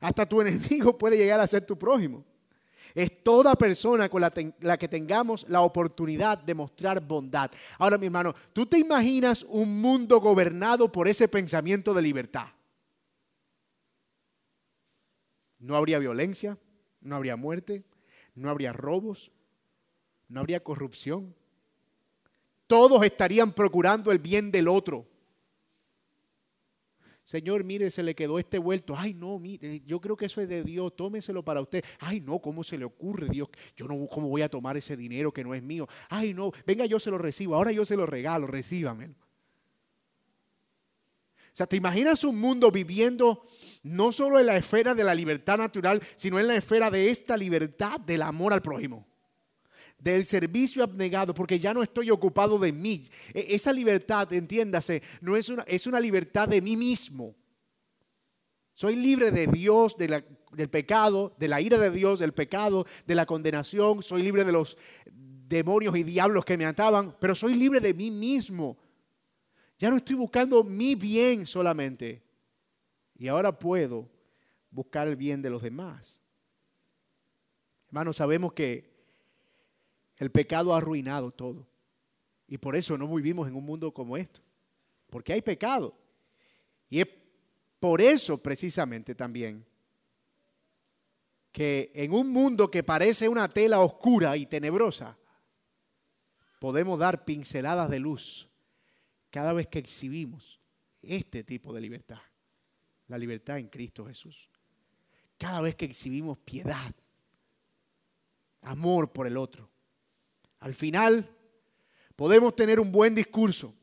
[0.00, 2.24] Hasta tu enemigo puede llegar a ser tu prójimo.
[2.94, 7.50] Es toda persona con la, que tengamos la oportunidad de mostrar bondad.
[7.78, 12.48] Ahora, mi hermano, ¿tú te imaginas un mundo gobernado por ese pensamiento de libertad?
[15.58, 16.58] No habría violencia,
[17.00, 17.84] no habría muerte,
[18.34, 19.30] no habría robos,
[20.28, 21.34] no habría corrupción.
[22.66, 25.06] Todos estarían procurando el bien del otro.
[27.24, 28.94] Señor, mire, se le quedó este vuelto.
[28.96, 31.84] Ay, no, mire, yo creo que eso es de Dios, tómeselo para usted.
[32.00, 33.48] Ay, no, ¿cómo se le ocurre, Dios?
[33.76, 35.86] Yo no, ¿cómo voy a tomar ese dinero que no es mío?
[36.08, 39.14] Ay, no, venga, yo se lo recibo, ahora yo se lo regalo, recíbamelo.
[41.52, 43.44] O sea, ¿te imaginas un mundo viviendo
[43.82, 47.36] no solo en la esfera de la libertad natural, sino en la esfera de esta
[47.36, 49.11] libertad del amor al prójimo?
[50.02, 53.04] Del servicio abnegado, porque ya no estoy ocupado de mí.
[53.32, 57.36] E, esa libertad, entiéndase, no es una, es una libertad de mí mismo.
[58.72, 63.26] Soy libre de Dios, del pecado, de la ira de Dios, del pecado, de la
[63.26, 64.02] condenación.
[64.02, 68.10] Soy libre de los demonios y diablos que me ataban, pero soy libre de mí
[68.10, 68.78] mismo.
[69.78, 72.22] Ya no estoy buscando mi bien solamente.
[73.16, 74.08] Y ahora puedo
[74.70, 76.18] buscar el bien de los demás.
[77.86, 78.91] Hermanos, sabemos que
[80.22, 81.66] el pecado ha arruinado todo.
[82.46, 84.40] Y por eso no vivimos en un mundo como esto.
[85.10, 85.98] Porque hay pecado.
[86.88, 87.08] Y es
[87.80, 89.66] por eso precisamente también
[91.50, 95.18] que en un mundo que parece una tela oscura y tenebrosa,
[96.60, 98.48] podemos dar pinceladas de luz
[99.28, 100.60] cada vez que exhibimos
[101.02, 102.20] este tipo de libertad.
[103.08, 104.48] La libertad en Cristo Jesús.
[105.36, 106.94] Cada vez que exhibimos piedad,
[108.60, 109.71] amor por el otro,
[110.62, 111.28] al final,
[112.14, 113.74] podemos tener un buen discurso,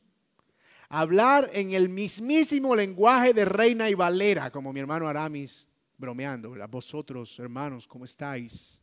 [0.88, 6.56] hablar en el mismísimo lenguaje de Reina y Valera, como mi hermano Aramis bromeando.
[6.70, 8.80] Vosotros, hermanos, ¿cómo estáis?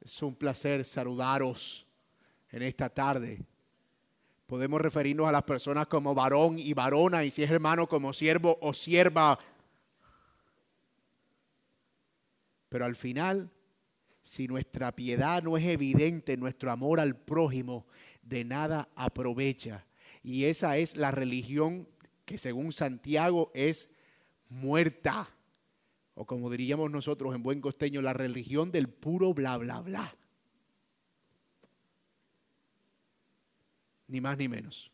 [0.00, 1.86] Es un placer saludaros
[2.50, 3.40] en esta tarde.
[4.48, 8.58] Podemos referirnos a las personas como varón y varona, y si es hermano como siervo
[8.60, 9.38] o sierva.
[12.68, 13.52] Pero al final
[14.22, 17.86] si nuestra piedad no es evidente, nuestro amor al prójimo
[18.22, 19.84] de nada aprovecha.
[20.22, 21.88] Y esa es la religión
[22.24, 23.90] que según Santiago es
[24.48, 25.28] muerta.
[26.14, 30.14] O como diríamos nosotros en buen costeño, la religión del puro bla, bla, bla.
[34.06, 34.90] Ni más ni menos.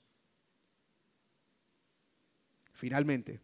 [2.72, 3.40] Finalmente,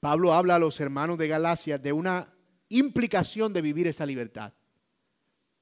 [0.00, 2.32] Pablo habla a los hermanos de Galacia de una
[2.68, 4.52] implicación de vivir esa libertad.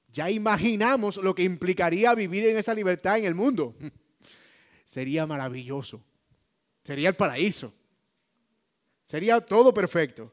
[0.09, 3.77] Ya imaginamos lo que implicaría vivir en esa libertad en el mundo.
[4.87, 6.03] Sería maravilloso.
[6.83, 7.73] Sería el paraíso.
[9.05, 10.33] Sería todo perfecto.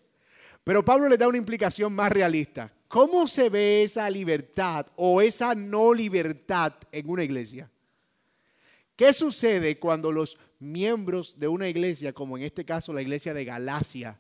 [0.64, 2.72] Pero Pablo le da una implicación más realista.
[2.88, 7.70] ¿Cómo se ve esa libertad o esa no libertad en una iglesia?
[8.96, 13.46] ¿Qué sucede cuando los miembros de una iglesia, como en este caso la iglesia de
[13.46, 14.20] Galacia,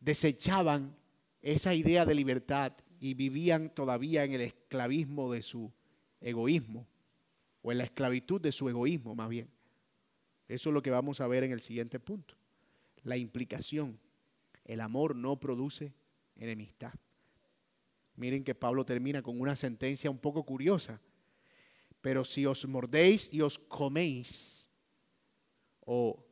[0.00, 0.96] desechaban
[1.42, 5.72] esa idea de libertad y vivían todavía en el esclavismo de su
[6.20, 6.86] egoísmo,
[7.62, 9.48] o en la esclavitud de su egoísmo más bien.
[10.48, 12.34] Eso es lo que vamos a ver en el siguiente punto.
[13.02, 13.98] La implicación.
[14.64, 15.92] El amor no produce
[16.36, 16.94] enemistad.
[18.16, 21.00] Miren que Pablo termina con una sentencia un poco curiosa.
[22.00, 24.68] Pero si os mordéis y os coméis,
[25.80, 26.24] o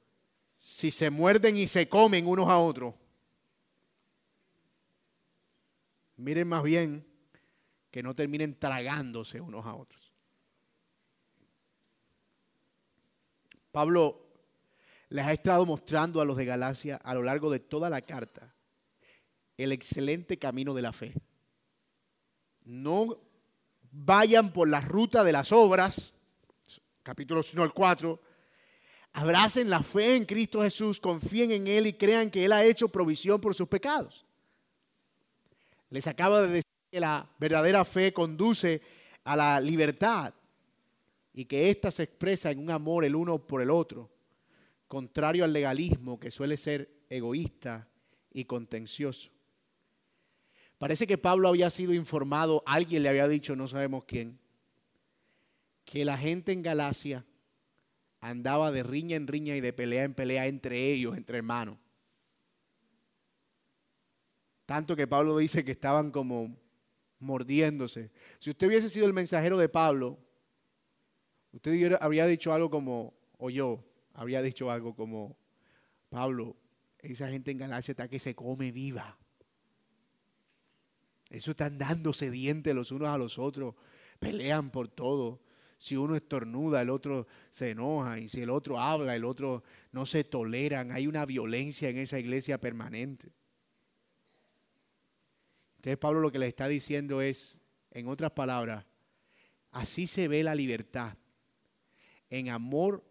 [0.56, 2.94] si se muerden y se comen unos a otros,
[6.16, 7.06] Miren más bien
[7.90, 10.12] que no terminen tragándose unos a otros.
[13.72, 14.24] Pablo
[15.08, 18.54] les ha estado mostrando a los de Galacia a lo largo de toda la carta
[19.56, 21.14] el excelente camino de la fe.
[22.64, 23.18] No
[23.92, 26.14] vayan por la ruta de las obras,
[27.02, 28.20] capítulo 1 al 4,
[29.12, 32.88] abracen la fe en Cristo Jesús, confíen en Él y crean que Él ha hecho
[32.88, 34.26] provisión por sus pecados.
[35.94, 38.82] Les acaba de decir que la verdadera fe conduce
[39.22, 40.34] a la libertad
[41.32, 44.10] y que ésta se expresa en un amor el uno por el otro,
[44.88, 47.86] contrario al legalismo que suele ser egoísta
[48.32, 49.30] y contencioso.
[50.78, 54.40] Parece que Pablo había sido informado, alguien le había dicho, no sabemos quién,
[55.84, 57.24] que la gente en Galacia
[58.20, 61.78] andaba de riña en riña y de pelea en pelea entre ellos, entre hermanos.
[64.66, 66.56] Tanto que Pablo dice que estaban como
[67.18, 68.10] mordiéndose.
[68.38, 70.18] Si usted hubiese sido el mensajero de Pablo,
[71.52, 73.84] usted habría dicho algo como, o yo
[74.14, 75.36] habría dicho algo como,
[76.08, 76.56] Pablo,
[77.00, 79.18] esa gente en Galacia está que se come viva.
[81.30, 83.74] Eso están dándose dientes los unos a los otros,
[84.18, 85.42] pelean por todo.
[85.76, 88.20] Si uno estornuda, el otro se enoja.
[88.20, 90.92] Y si el otro habla, el otro no se toleran.
[90.92, 93.32] Hay una violencia en esa iglesia permanente.
[95.84, 97.60] Entonces Pablo lo que le está diciendo es,
[97.90, 98.86] en otras palabras,
[99.70, 101.18] así se ve la libertad.
[102.30, 103.04] En amor,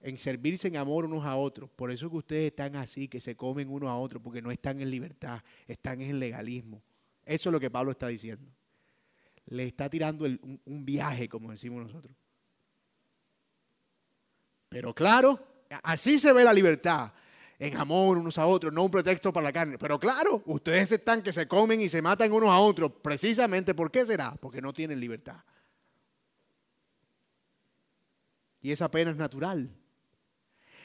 [0.00, 1.70] en servirse en amor unos a otros.
[1.70, 4.80] Por eso que ustedes están así, que se comen unos a otros, porque no están
[4.80, 6.82] en libertad, están en legalismo.
[7.24, 8.50] Eso es lo que Pablo está diciendo
[9.46, 12.14] le está tirando un, viaje, como decimos nosotros.
[14.68, 17.12] Pero claro, así se ve la libertad
[17.62, 19.78] en amor unos a otros, no un pretexto para la carne.
[19.78, 23.88] Pero claro, ustedes están que se comen y se matan unos a otros, precisamente, ¿por
[23.88, 24.34] qué será?
[24.34, 25.36] Porque no tienen libertad.
[28.62, 29.70] Y esa pena es natural.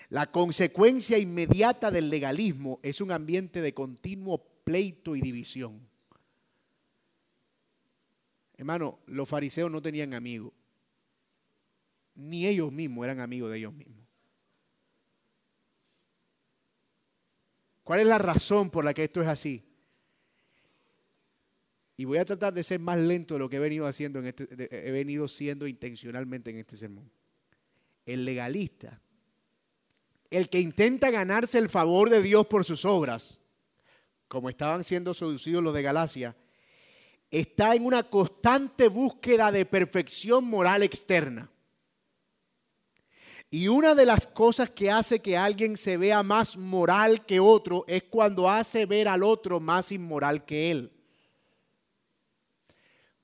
[0.10, 5.82] La consecuencia inmediata del legalismo es un ambiente de continuo pleito y división.
[8.56, 10.54] Hermano, los fariseos no tenían amigos.
[12.14, 13.97] Ni ellos mismos eran amigos de ellos mismos.
[17.88, 19.64] ¿Cuál es la razón por la que esto es así?
[21.96, 24.26] Y voy a tratar de ser más lento de lo que he venido haciendo en
[24.26, 27.10] este, he venido siendo intencionalmente en este sermón.
[28.06, 29.00] El legalista,
[30.30, 33.40] el que intenta ganarse el favor de Dios por sus obras,
[34.28, 36.36] como estaban siendo seducidos los de Galacia,
[37.32, 41.50] está en una constante búsqueda de perfección moral externa.
[43.50, 47.86] Y una de las cosas que hace que alguien se vea más moral que otro
[47.88, 50.92] es cuando hace ver al otro más inmoral que él.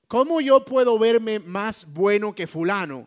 [0.08, 3.06] ¿Cómo yo puedo verme más bueno que fulano?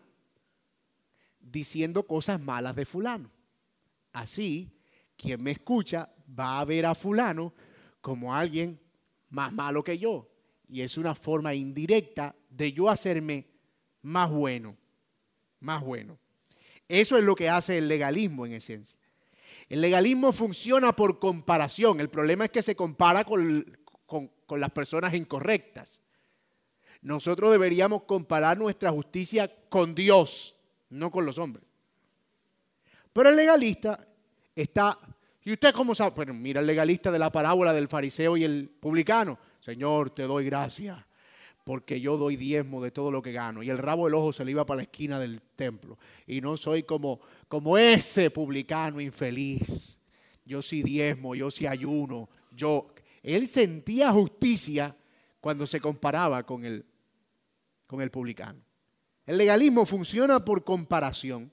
[1.40, 3.32] Diciendo cosas malas de fulano.
[4.14, 4.72] Así,
[5.16, 6.10] quien me escucha
[6.40, 7.54] va a ver a fulano
[8.02, 8.80] como alguien
[9.30, 10.30] más malo que yo
[10.68, 13.48] y es una forma indirecta de yo hacerme
[14.02, 14.76] más bueno,
[15.60, 16.18] más bueno.
[16.88, 18.98] Eso es lo que hace el legalismo en esencia.
[19.70, 22.00] El legalismo funciona por comparación.
[22.00, 23.66] El problema es que se compara con,
[24.06, 26.00] con las personas incorrectas.
[27.02, 30.56] Nosotros deberíamos comparar nuestra justicia con Dios,
[30.90, 31.66] no con los hombres.
[33.12, 34.08] Pero el legalista
[34.56, 34.98] está,
[35.44, 36.16] ¿y usted cómo sabe?
[36.16, 39.38] Bueno, mira el legalista de la parábola del fariseo y el publicano.
[39.60, 40.98] Señor, te doy gracias
[41.68, 43.62] porque yo doy diezmo de todo lo que gano.
[43.62, 45.98] Y el rabo del ojo se le iba para la esquina del templo.
[46.26, 49.98] Y no soy como, como ese publicano infeliz.
[50.46, 52.30] Yo sí diezmo, yo sí ayuno.
[52.52, 52.88] Yo,
[53.22, 54.96] él sentía justicia
[55.42, 56.86] cuando se comparaba con el,
[57.86, 58.62] con el publicano.
[59.26, 61.52] El legalismo funciona por comparación.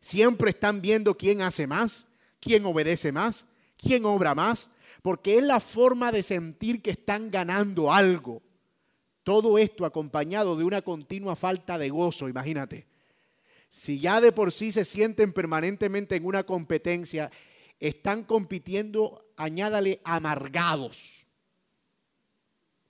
[0.00, 2.08] Siempre están viendo quién hace más,
[2.40, 3.44] quién obedece más,
[3.76, 4.68] quién obra más,
[5.00, 8.42] porque es la forma de sentir que están ganando algo.
[9.24, 12.86] Todo esto acompañado de una continua falta de gozo, imagínate.
[13.70, 17.32] Si ya de por sí se sienten permanentemente en una competencia,
[17.80, 21.24] están compitiendo, añádale, amargados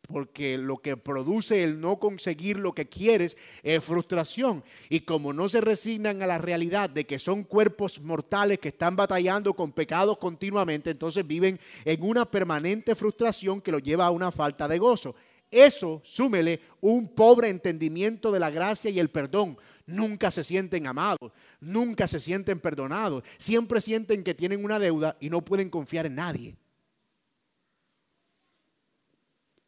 [0.06, 4.62] porque lo que produce el no conseguir lo que quieres es frustración.
[4.88, 8.96] Y como no se resignan a la realidad de que son cuerpos mortales que están
[8.96, 14.30] batallando con pecados continuamente, entonces viven en una permanente frustración que los lleva a una
[14.30, 15.14] falta de gozo.
[15.54, 19.56] Eso, súmele un pobre entendimiento de la gracia y el perdón.
[19.86, 21.30] Nunca se sienten amados,
[21.60, 26.16] nunca se sienten perdonados, siempre sienten que tienen una deuda y no pueden confiar en
[26.16, 26.56] nadie.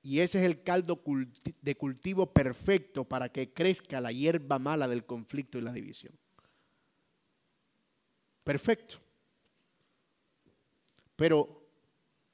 [0.02, 1.00] Y ese es el caldo
[1.62, 6.18] de cultivo perfecto para que crezca la hierba mala del conflicto y la división.
[8.42, 8.96] Perfecto.
[11.14, 11.64] Pero,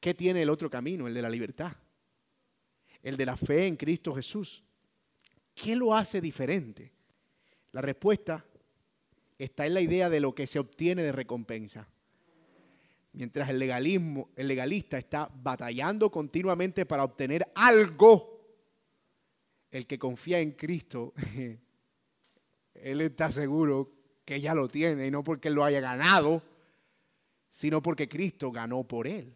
[0.01, 1.73] ¿qué tiene el otro camino, el de la libertad?
[3.03, 4.63] El de la fe en Cristo Jesús.
[5.55, 6.93] ¿Qué lo hace diferente?
[7.73, 8.45] La respuesta
[9.39, 11.89] está en la idea de lo que se obtiene de recompensa.
[13.13, 18.41] Mientras el legalismo, el legalista está batallando continuamente para obtener algo,
[19.71, 21.13] el que confía en Cristo,
[22.75, 23.91] él está seguro
[24.25, 26.43] que ya lo tiene, y no porque él lo haya ganado,
[27.51, 29.35] sino porque Cristo ganó por él.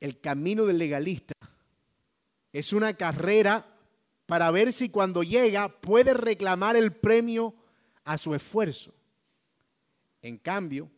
[0.00, 1.34] El camino del legalista
[2.52, 3.66] es una carrera
[4.26, 7.54] para ver si cuando llega puede reclamar el premio
[8.04, 8.94] a su esfuerzo.
[10.22, 10.90] En cambio,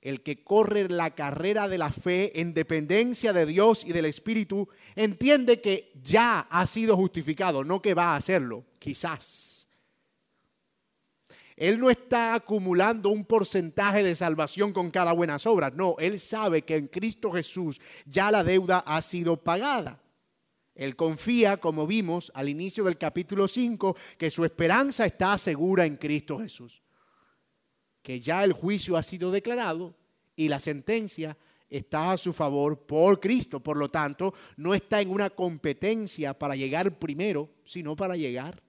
[0.00, 4.68] el que corre la carrera de la fe en dependencia de Dios y del Espíritu,
[4.96, 9.49] entiende que ya ha sido justificado, no que va a hacerlo, quizás.
[11.60, 16.62] Él no está acumulando un porcentaje de salvación con cada buena obra, no, él sabe
[16.62, 20.02] que en Cristo Jesús ya la deuda ha sido pagada.
[20.74, 25.96] Él confía, como vimos al inicio del capítulo 5, que su esperanza está segura en
[25.96, 26.82] Cristo Jesús
[28.02, 29.94] que ya el juicio ha sido declarado
[30.36, 31.36] y la sentencia
[31.68, 33.60] está a su favor por Cristo.
[33.60, 38.62] Por lo tanto, no está en una competencia para llegar primero, sino para llegar.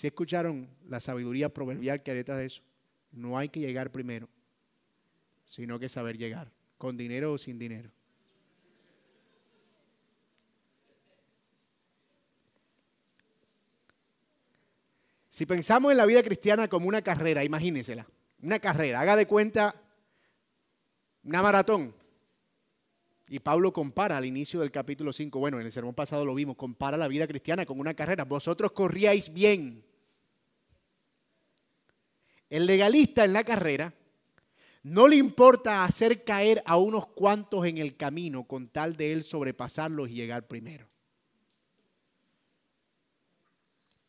[0.00, 2.62] Si escucharon la sabiduría proverbial que hay de eso,
[3.12, 4.30] no hay que llegar primero,
[5.44, 7.90] sino que saber llegar, con dinero o sin dinero.
[15.28, 18.06] Si pensamos en la vida cristiana como una carrera, imagínensela,
[18.40, 19.74] una carrera, haga de cuenta
[21.24, 21.94] una maratón.
[23.28, 26.56] Y Pablo compara al inicio del capítulo 5, bueno, en el sermón pasado lo vimos,
[26.56, 28.24] compara la vida cristiana con una carrera.
[28.24, 29.89] Vosotros corríais bien.
[32.50, 33.94] El legalista en la carrera
[34.82, 39.24] no le importa hacer caer a unos cuantos en el camino con tal de él
[39.24, 40.88] sobrepasarlos y llegar primero.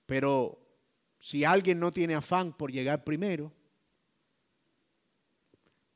[0.06, 0.60] Pero
[1.20, 3.54] si alguien no tiene afán por llegar primero,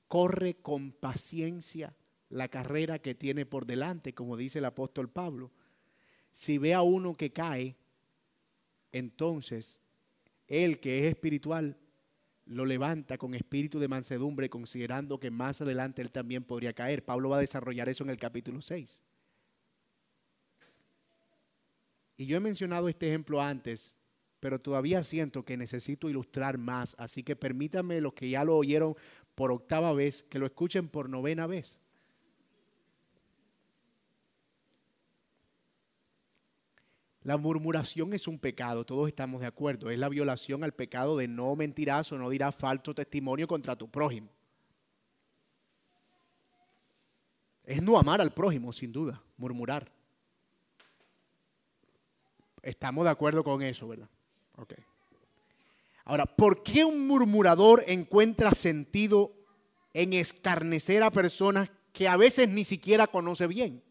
[0.07, 1.95] corre con paciencia
[2.29, 5.51] la carrera que tiene por delante, como dice el apóstol Pablo.
[6.31, 7.75] Si ve a uno que cae,
[8.91, 9.79] entonces
[10.47, 11.77] él que es espiritual
[12.45, 17.03] lo levanta con espíritu de mansedumbre, considerando que más adelante él también podría caer.
[17.03, 19.01] Pablo va a desarrollar eso en el capítulo 6.
[22.17, 23.95] Y yo he mencionado este ejemplo antes
[24.45, 28.95] pero todavía siento que necesito ilustrar más, así que permítanme los que ya lo oyeron
[29.33, 31.79] por octava vez, que lo escuchen por novena vez.
[37.26, 39.89] La murmuración es un pecado, todos estamos de acuerdo.
[39.89, 43.89] Es la violación al pecado de no mentirás o no dirás falso testimonio contra tu
[43.89, 44.30] prójimo.
[47.63, 49.91] Es no amar al prójimo, sin duda, murmurar.
[52.61, 54.07] Estamos de acuerdo con eso, ¿verdad?
[56.03, 59.34] Ahora, ¿por qué un murmurador encuentra sentido
[59.93, 63.82] en escarnecer a personas que a veces ni siquiera conoce bien?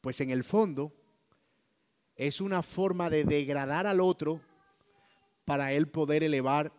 [0.00, 0.92] Pues en el fondo
[2.16, 4.40] es una forma de degradar al otro
[5.44, 6.72] para él poder elevar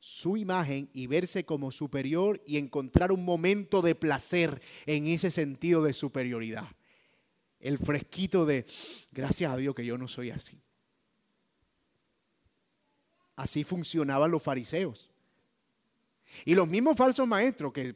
[0.00, 5.82] su imagen y verse como superior y encontrar un momento de placer en ese sentido
[5.82, 6.68] de superioridad
[7.64, 8.66] el fresquito de,
[9.10, 10.60] gracias a Dios que yo no soy así.
[13.36, 15.10] Así funcionaban los fariseos.
[16.44, 17.94] Y los mismos falsos maestros que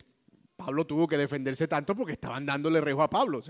[0.57, 3.43] Pablo tuvo que defenderse tanto porque estaban dándole rejo a Pablo.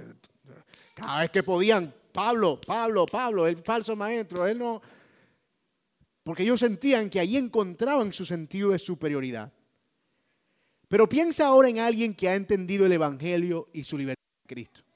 [0.95, 4.81] Cada vez que podían, Pablo, Pablo, Pablo, el falso maestro, él no...
[6.25, 9.53] Porque ellos sentían que ahí encontraban su sentido de superioridad.
[10.89, 14.89] Pero piensa ahora en alguien que ha entendido el Evangelio y su libertad en Cristo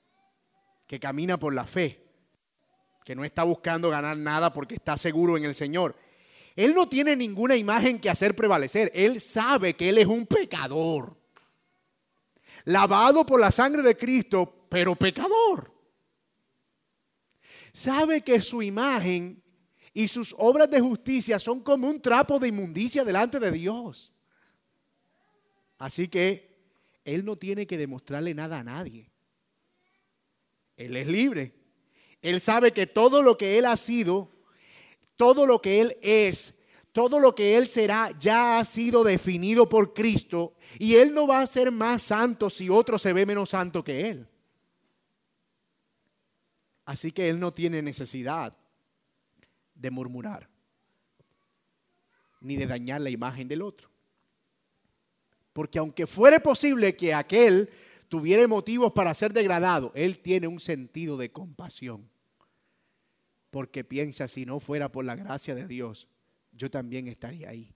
[0.92, 2.04] que camina por la fe,
[3.02, 5.96] que no está buscando ganar nada porque está seguro en el Señor.
[6.54, 8.92] Él no tiene ninguna imagen que hacer prevalecer.
[8.94, 11.16] Él sabe que Él es un pecador.
[12.66, 15.70] Lavado por la sangre de Cristo, pero pecador.
[17.74, 19.42] Sabe que su imagen
[19.92, 24.14] y sus obras de justicia son como un trapo de inmundicia delante de Dios.
[25.76, 26.56] Así que
[27.04, 29.10] Él no tiene que demostrarle nada a nadie.
[30.78, 31.52] Él es libre.
[32.22, 34.30] Él sabe que todo lo que Él ha sido,
[35.16, 36.54] todo lo que Él es,
[36.92, 41.42] todo lo que Él será ya ha sido definido por Cristo y Él no va
[41.42, 44.28] a ser más santo si otro se ve menos santo que Él.
[46.84, 48.56] Así que Él no tiene necesidad
[49.74, 50.48] de murmurar
[52.42, 53.88] ni de dañar la imagen del otro.
[55.52, 57.70] Porque aunque fuere posible que aquel
[58.08, 62.10] tuviera motivos para ser degradado, él tiene un sentido de compasión.
[63.50, 66.08] Porque piensa, si no fuera por la gracia de Dios,
[66.52, 67.74] yo también estaría ahí.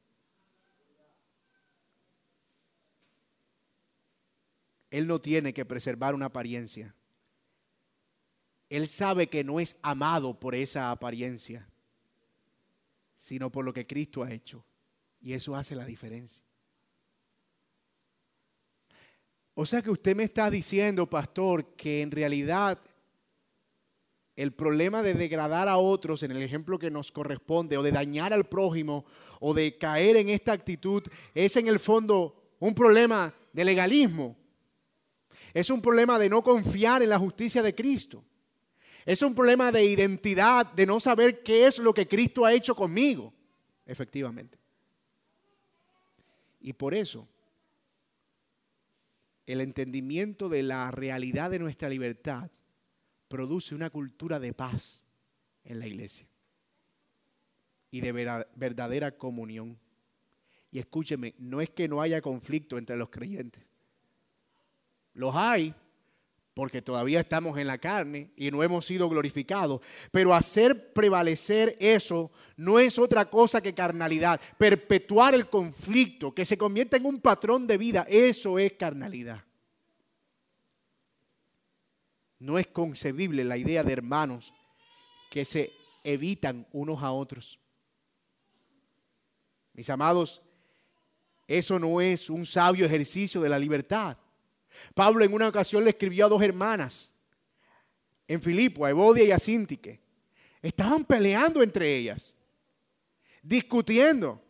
[4.91, 6.95] Él no tiene que preservar una apariencia.
[8.69, 11.69] Él sabe que no es amado por esa apariencia,
[13.17, 14.65] sino por lo que Cristo ha hecho.
[15.21, 16.43] Y eso hace la diferencia.
[19.55, 22.79] O sea que usted me está diciendo, pastor, que en realidad
[24.37, 28.35] el problema de degradar a otros en el ejemplo que nos corresponde, o de dañar
[28.35, 29.07] al prójimo,
[29.41, 31.03] o de caer en esta actitud,
[31.35, 34.37] es en el fondo un problema de legalismo.
[35.55, 38.23] Es un problema de no confiar en la justicia de Cristo.
[39.07, 42.75] Es un problema de identidad, de no saber qué es lo que Cristo ha hecho
[42.75, 43.33] conmigo,
[43.87, 44.59] efectivamente.
[46.61, 47.29] Y por eso,
[49.47, 52.51] el entendimiento de la realidad de nuestra libertad
[53.29, 55.05] produce una cultura de paz
[55.65, 56.27] en la iglesia
[57.93, 58.13] y de
[58.57, 59.79] verdadera comunión.
[60.73, 63.63] Y escúcheme, no es que no haya conflicto entre los creyentes.
[65.15, 65.75] Los hay,
[66.57, 69.83] porque todavía estamos en la carne y no hemos sido glorificados.
[70.11, 74.41] Pero hacer prevalecer eso no es otra cosa que carnalidad.
[74.57, 79.45] Perpetuar el conflicto, que se convierta en un patrón de vida, eso es carnalidad.
[82.39, 84.51] No es concebible la idea de hermanos
[85.31, 85.71] que se
[86.05, 87.61] evitan unos a otros.
[89.75, 90.41] Mis amados,
[91.47, 94.17] eso no es un sabio ejercicio de la libertad.
[94.95, 97.13] Pablo en una ocasión le escribió a dos hermanas
[98.29, 100.01] en Filipo, a Evodia y a Sintique.
[100.63, 102.35] Estaban peleando entre ellas,
[103.43, 104.43] discutiendo.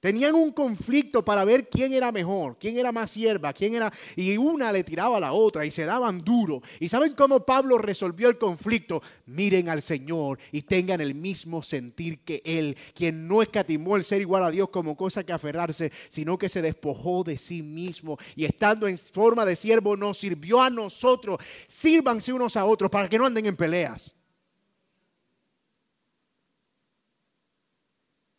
[0.00, 3.92] Tenían un conflicto para ver quién era mejor, quién era más sierva, quién era...
[4.16, 6.62] Y una le tiraba a la otra y se daban duro.
[6.80, 9.02] ¿Y saben cómo Pablo resolvió el conflicto?
[9.26, 14.22] Miren al Señor y tengan el mismo sentir que Él, quien no escatimó el ser
[14.22, 18.46] igual a Dios como cosa que aferrarse, sino que se despojó de sí mismo y
[18.46, 21.36] estando en forma de siervo nos sirvió a nosotros.
[21.68, 24.14] Sírvanse unos a otros para que no anden en peleas.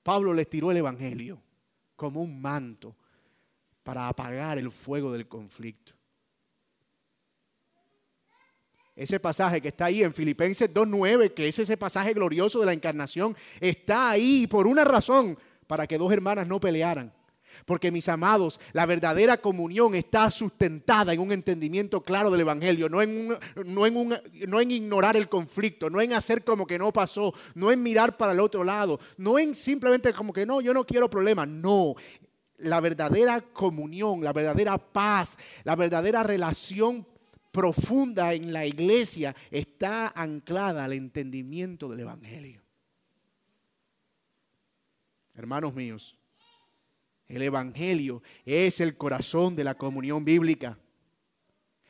[0.02, 1.40] Pablo les tiró el Evangelio
[2.02, 2.96] como un manto
[3.84, 5.94] para apagar el fuego del conflicto.
[8.96, 12.74] Ese pasaje que está ahí en Filipenses 2.9, que es ese pasaje glorioso de la
[12.74, 15.38] encarnación, está ahí por una razón,
[15.68, 17.14] para que dos hermanas no pelearan.
[17.66, 23.02] Porque mis amados, la verdadera comunión está sustentada en un entendimiento claro del Evangelio, no
[23.02, 27.34] en, no, en no en ignorar el conflicto, no en hacer como que no pasó,
[27.56, 30.86] no en mirar para el otro lado, no en simplemente como que no, yo no
[30.86, 31.96] quiero problemas, no.
[32.58, 37.08] La verdadera comunión, la verdadera paz, la verdadera relación
[37.52, 42.62] profunda en la iglesia está anclada al entendimiento del Evangelio.
[45.36, 46.16] Hermanos míos,
[47.32, 50.78] el Evangelio es el corazón de la comunión bíblica.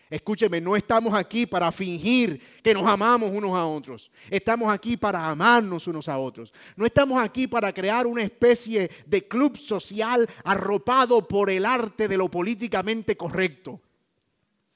[0.09, 4.11] Escúcheme, no estamos aquí para fingir que nos amamos unos a otros.
[4.29, 6.53] Estamos aquí para amarnos unos a otros.
[6.75, 12.17] No estamos aquí para crear una especie de club social arropado por el arte de
[12.17, 13.79] lo políticamente correcto.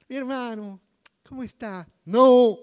[0.08, 0.80] Mi hermano,
[1.28, 1.86] ¿cómo está?
[2.06, 2.58] No.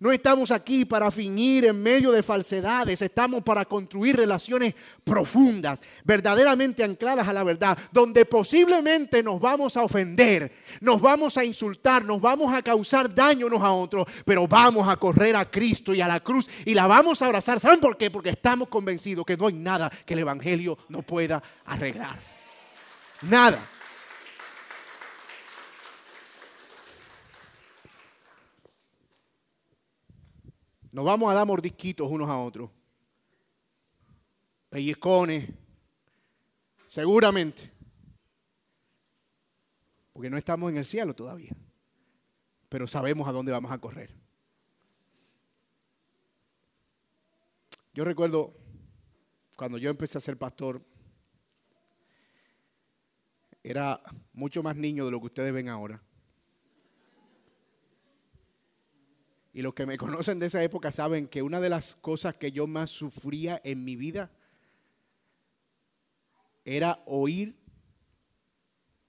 [0.00, 4.72] No estamos aquí para fingir en medio de falsedades, estamos para construir relaciones
[5.02, 11.44] profundas, verdaderamente ancladas a la verdad, donde posiblemente nos vamos a ofender, nos vamos a
[11.44, 15.92] insultar, nos vamos a causar daño unos a otros, pero vamos a correr a Cristo
[15.92, 17.58] y a la cruz y la vamos a abrazar.
[17.58, 18.08] ¿Saben por qué?
[18.08, 22.20] Porque estamos convencidos que no hay nada que el Evangelio no pueda arreglar.
[23.22, 23.58] Nada.
[30.90, 32.70] Nos vamos a dar mordisquitos unos a otros.
[34.70, 35.50] Pellizcones.
[36.86, 37.72] Seguramente.
[40.12, 41.54] Porque no estamos en el cielo todavía.
[42.68, 44.14] Pero sabemos a dónde vamos a correr.
[47.94, 48.54] Yo recuerdo
[49.56, 50.80] cuando yo empecé a ser pastor,
[53.62, 54.00] era
[54.32, 56.00] mucho más niño de lo que ustedes ven ahora.
[59.52, 62.52] Y los que me conocen de esa época saben que una de las cosas que
[62.52, 64.30] yo más sufría en mi vida
[66.64, 67.56] era oír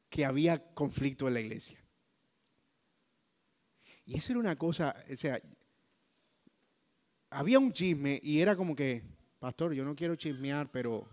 [0.10, 1.80] que había conflicto en la iglesia.
[4.06, 5.40] Y eso era una cosa, o sea,
[7.30, 9.04] había un chisme y era como que,
[9.40, 11.08] pastor, yo no quiero chismear, pero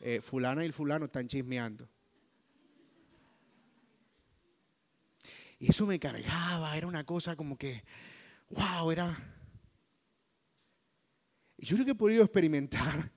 [0.00, 1.88] eh, fulana y el fulano están chismeando.
[5.58, 7.84] Y eso me cargaba, era una cosa como que,
[8.50, 9.30] wow, era...
[11.58, 13.10] Yo creo que he podido experimentar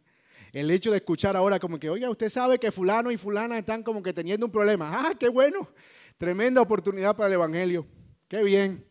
[0.53, 3.83] el hecho de escuchar ahora como que, oiga, usted sabe que fulano y fulana están
[3.83, 4.89] como que teniendo un problema.
[4.93, 5.69] Ah, qué bueno.
[6.17, 7.85] Tremenda oportunidad para el Evangelio.
[8.27, 8.85] Qué bien.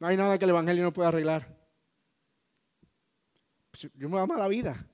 [0.00, 1.56] No hay nada que el Evangelio no pueda arreglar.
[3.94, 4.86] Yo me amo la vida.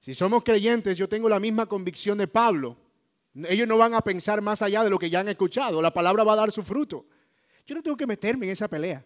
[0.00, 2.76] Si somos creyentes, yo tengo la misma convicción de Pablo.
[3.48, 5.80] Ellos no van a pensar más allá de lo que ya han escuchado.
[5.80, 7.06] La palabra va a dar su fruto.
[7.66, 9.04] Yo no tengo que meterme en esa pelea.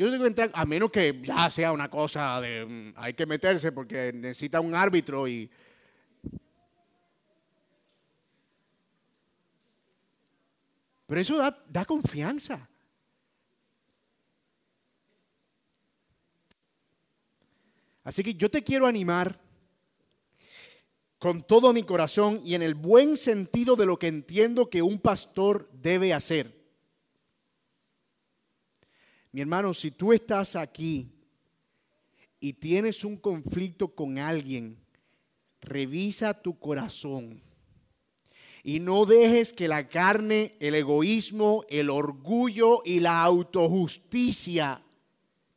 [0.00, 3.12] Yo no tengo que entrar, a menos que ya sea una cosa de mm, hay
[3.12, 5.50] que meterse porque necesita un árbitro y.
[11.06, 12.66] Pero eso da, da confianza.
[18.02, 19.38] Así que yo te quiero animar
[21.18, 24.98] con todo mi corazón y en el buen sentido de lo que entiendo que un
[24.98, 26.59] pastor debe hacer.
[29.32, 31.08] Mi hermano, si tú estás aquí
[32.40, 34.76] y tienes un conflicto con alguien,
[35.60, 37.40] revisa tu corazón
[38.62, 44.82] y no dejes que la carne, el egoísmo, el orgullo y la autojusticia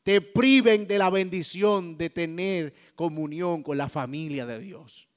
[0.04, 5.08] te priven de la bendición de tener comunión con la familia de Dios.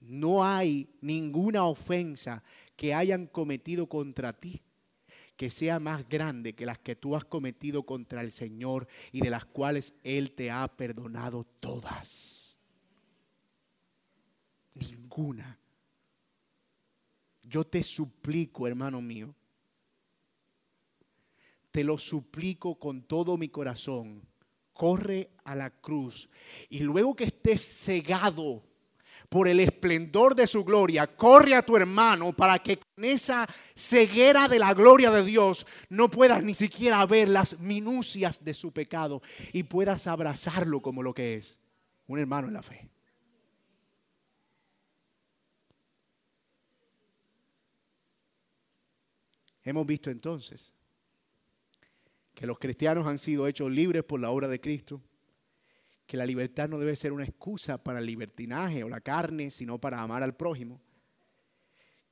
[0.00, 2.42] No hay ninguna ofensa
[2.76, 4.62] que hayan cometido contra ti
[5.38, 9.30] que sea más grande que las que tú has cometido contra el Señor y de
[9.30, 12.58] las cuales Él te ha perdonado todas.
[14.74, 15.56] Ninguna.
[17.44, 19.32] Yo te suplico, hermano mío,
[21.70, 24.26] te lo suplico con todo mi corazón,
[24.72, 26.28] corre a la cruz
[26.68, 28.67] y luego que estés cegado
[29.28, 34.48] por el esplendor de su gloria, corre a tu hermano para que con esa ceguera
[34.48, 39.22] de la gloria de Dios no puedas ni siquiera ver las minucias de su pecado
[39.52, 41.58] y puedas abrazarlo como lo que es,
[42.06, 42.88] un hermano en la fe.
[49.62, 50.72] Hemos visto entonces
[52.34, 55.02] que los cristianos han sido hechos libres por la obra de Cristo
[56.08, 59.78] que la libertad no debe ser una excusa para el libertinaje o la carne, sino
[59.78, 60.80] para amar al prójimo.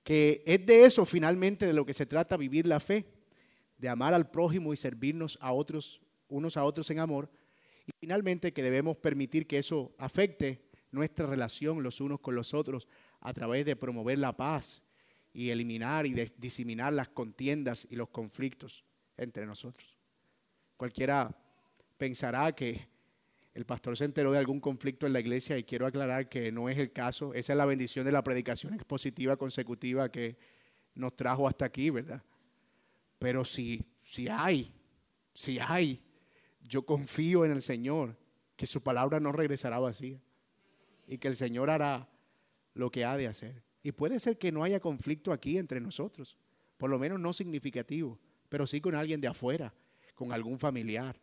[0.05, 3.07] Que es de eso finalmente de lo que se trata vivir la fe,
[3.79, 7.31] de amar al prójimo y servirnos a otros, unos a otros en amor.
[7.87, 12.89] Y finalmente que debemos permitir que eso afecte nuestra relación los unos con los otros
[13.21, 14.83] a través de promover la paz
[15.33, 18.85] y eliminar y diseminar las contiendas y los conflictos
[19.17, 19.97] entre nosotros.
[20.77, 21.35] Cualquiera
[21.97, 22.95] pensará que
[23.57, 26.69] el pastor se enteró de algún conflicto en la iglesia y quiero aclarar que no
[26.69, 27.33] es el caso.
[27.33, 30.37] Esa es la bendición de la predicación expositiva consecutiva que
[30.95, 32.23] nos trajo hasta aquí, ¿verdad?
[33.19, 34.71] Pero si, si hay,
[35.33, 36.03] si hay,
[36.65, 38.15] yo confío en el Señor,
[38.57, 40.21] que su palabra no regresará vacía
[41.07, 42.11] y que el Señor hará
[42.75, 43.63] lo que ha de hacer.
[43.83, 46.37] Y puede ser que no haya conflicto aquí entre nosotros,
[46.77, 48.19] por lo menos no significativo,
[48.51, 49.73] pero sí con alguien de afuera,
[50.15, 51.19] con algún familiar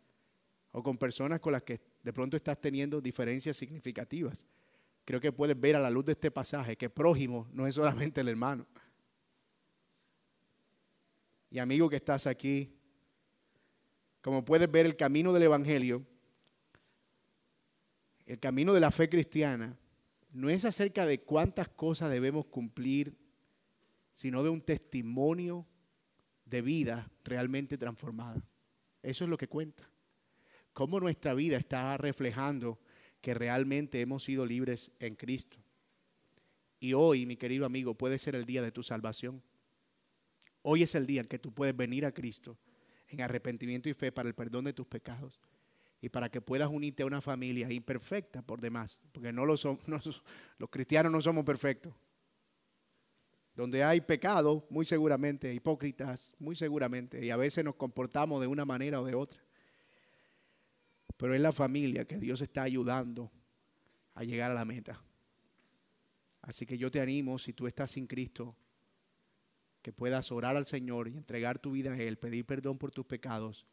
[0.72, 4.44] o con personas con las que de pronto estás teniendo diferencias significativas.
[5.06, 8.20] Creo que puedes ver a la luz de este pasaje que prójimo no es solamente
[8.20, 8.66] el hermano.
[11.50, 12.76] Y amigo que estás aquí,
[14.20, 16.04] como puedes ver el camino del Evangelio,
[18.26, 19.76] el camino de la fe cristiana,
[20.30, 23.16] no es acerca de cuántas cosas debemos cumplir,
[24.12, 25.66] sino de un testimonio
[26.44, 28.42] de vida realmente transformada.
[29.02, 29.88] Eso es lo que cuenta
[30.74, 32.78] cómo nuestra vida está reflejando
[33.22, 35.56] que realmente hemos sido libres en Cristo.
[36.78, 39.42] Y hoy, mi querido amigo, puede ser el día de tu salvación.
[40.60, 42.58] Hoy es el día en que tú puedes venir a Cristo
[43.08, 45.40] en arrepentimiento y fe para el perdón de tus pecados
[46.00, 49.78] y para que puedas unirte a una familia imperfecta por demás, porque no lo son,
[50.58, 51.94] los cristianos no somos perfectos.
[53.54, 58.64] Donde hay pecado, muy seguramente, hipócritas, muy seguramente, y a veces nos comportamos de una
[58.64, 59.43] manera o de otra.
[61.16, 63.30] Pero es la familia que Dios está ayudando
[64.14, 65.02] a llegar a la meta.
[66.42, 68.54] Así que yo te animo, si tú estás sin Cristo,
[69.80, 73.06] que puedas orar al Señor y entregar tu vida a Él, pedir perdón por tus
[73.06, 73.66] pecados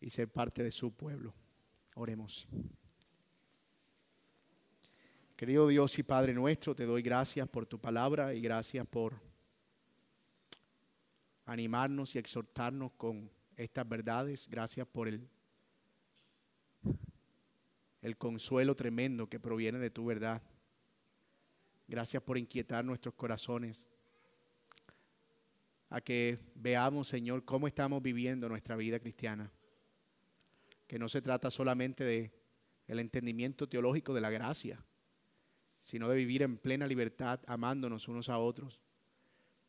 [0.00, 1.34] y ser parte de su pueblo.
[1.94, 2.46] Oremos.
[5.36, 9.20] Querido Dios y Padre nuestro, te doy gracias por tu palabra y gracias por
[11.46, 14.48] animarnos y exhortarnos con estas verdades.
[14.50, 15.28] Gracias por el
[18.02, 20.42] el consuelo tremendo que proviene de tu verdad.
[21.86, 23.88] Gracias por inquietar nuestros corazones
[25.90, 29.50] a que veamos, Señor, cómo estamos viviendo nuestra vida cristiana.
[30.86, 32.32] Que no se trata solamente de
[32.86, 34.82] el entendimiento teológico de la gracia,
[35.80, 38.80] sino de vivir en plena libertad, amándonos unos a otros,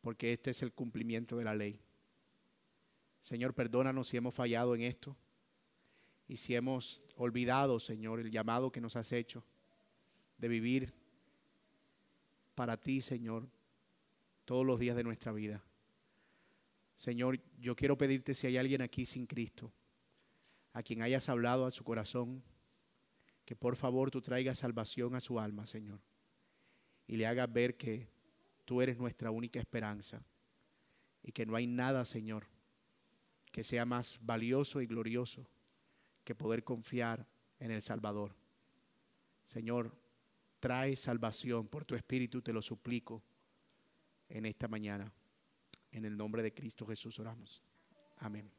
[0.02, 1.82] porque este es el cumplimiento de la ley.
[3.22, 5.18] Señor, perdónanos si hemos fallado en esto
[6.30, 9.44] y si hemos olvidado, Señor, el llamado que nos has hecho
[10.38, 10.94] de vivir
[12.54, 13.50] para ti, Señor,
[14.46, 15.64] todos los días de nuestra vida.
[16.96, 19.74] Señor, yo quiero pedirte si hay alguien aquí sin Cristo,
[20.72, 22.44] a quien hayas hablado a su corazón,
[23.44, 26.00] que por favor tú traigas salvación a su alma, Señor,
[27.08, 28.08] y le hagas ver que
[28.66, 30.24] tú eres nuestra única esperanza
[31.24, 32.46] y que no hay nada, Señor,
[33.52, 35.50] que sea más valioso y glorioso
[36.30, 37.26] que poder confiar
[37.58, 38.36] en el Salvador.
[39.46, 39.92] Señor,
[40.60, 43.24] trae salvación por tu Espíritu, te lo suplico
[44.28, 45.12] en esta mañana.
[45.92, 47.64] En el nombre de Cristo Jesús oramos.
[48.18, 48.59] Amén.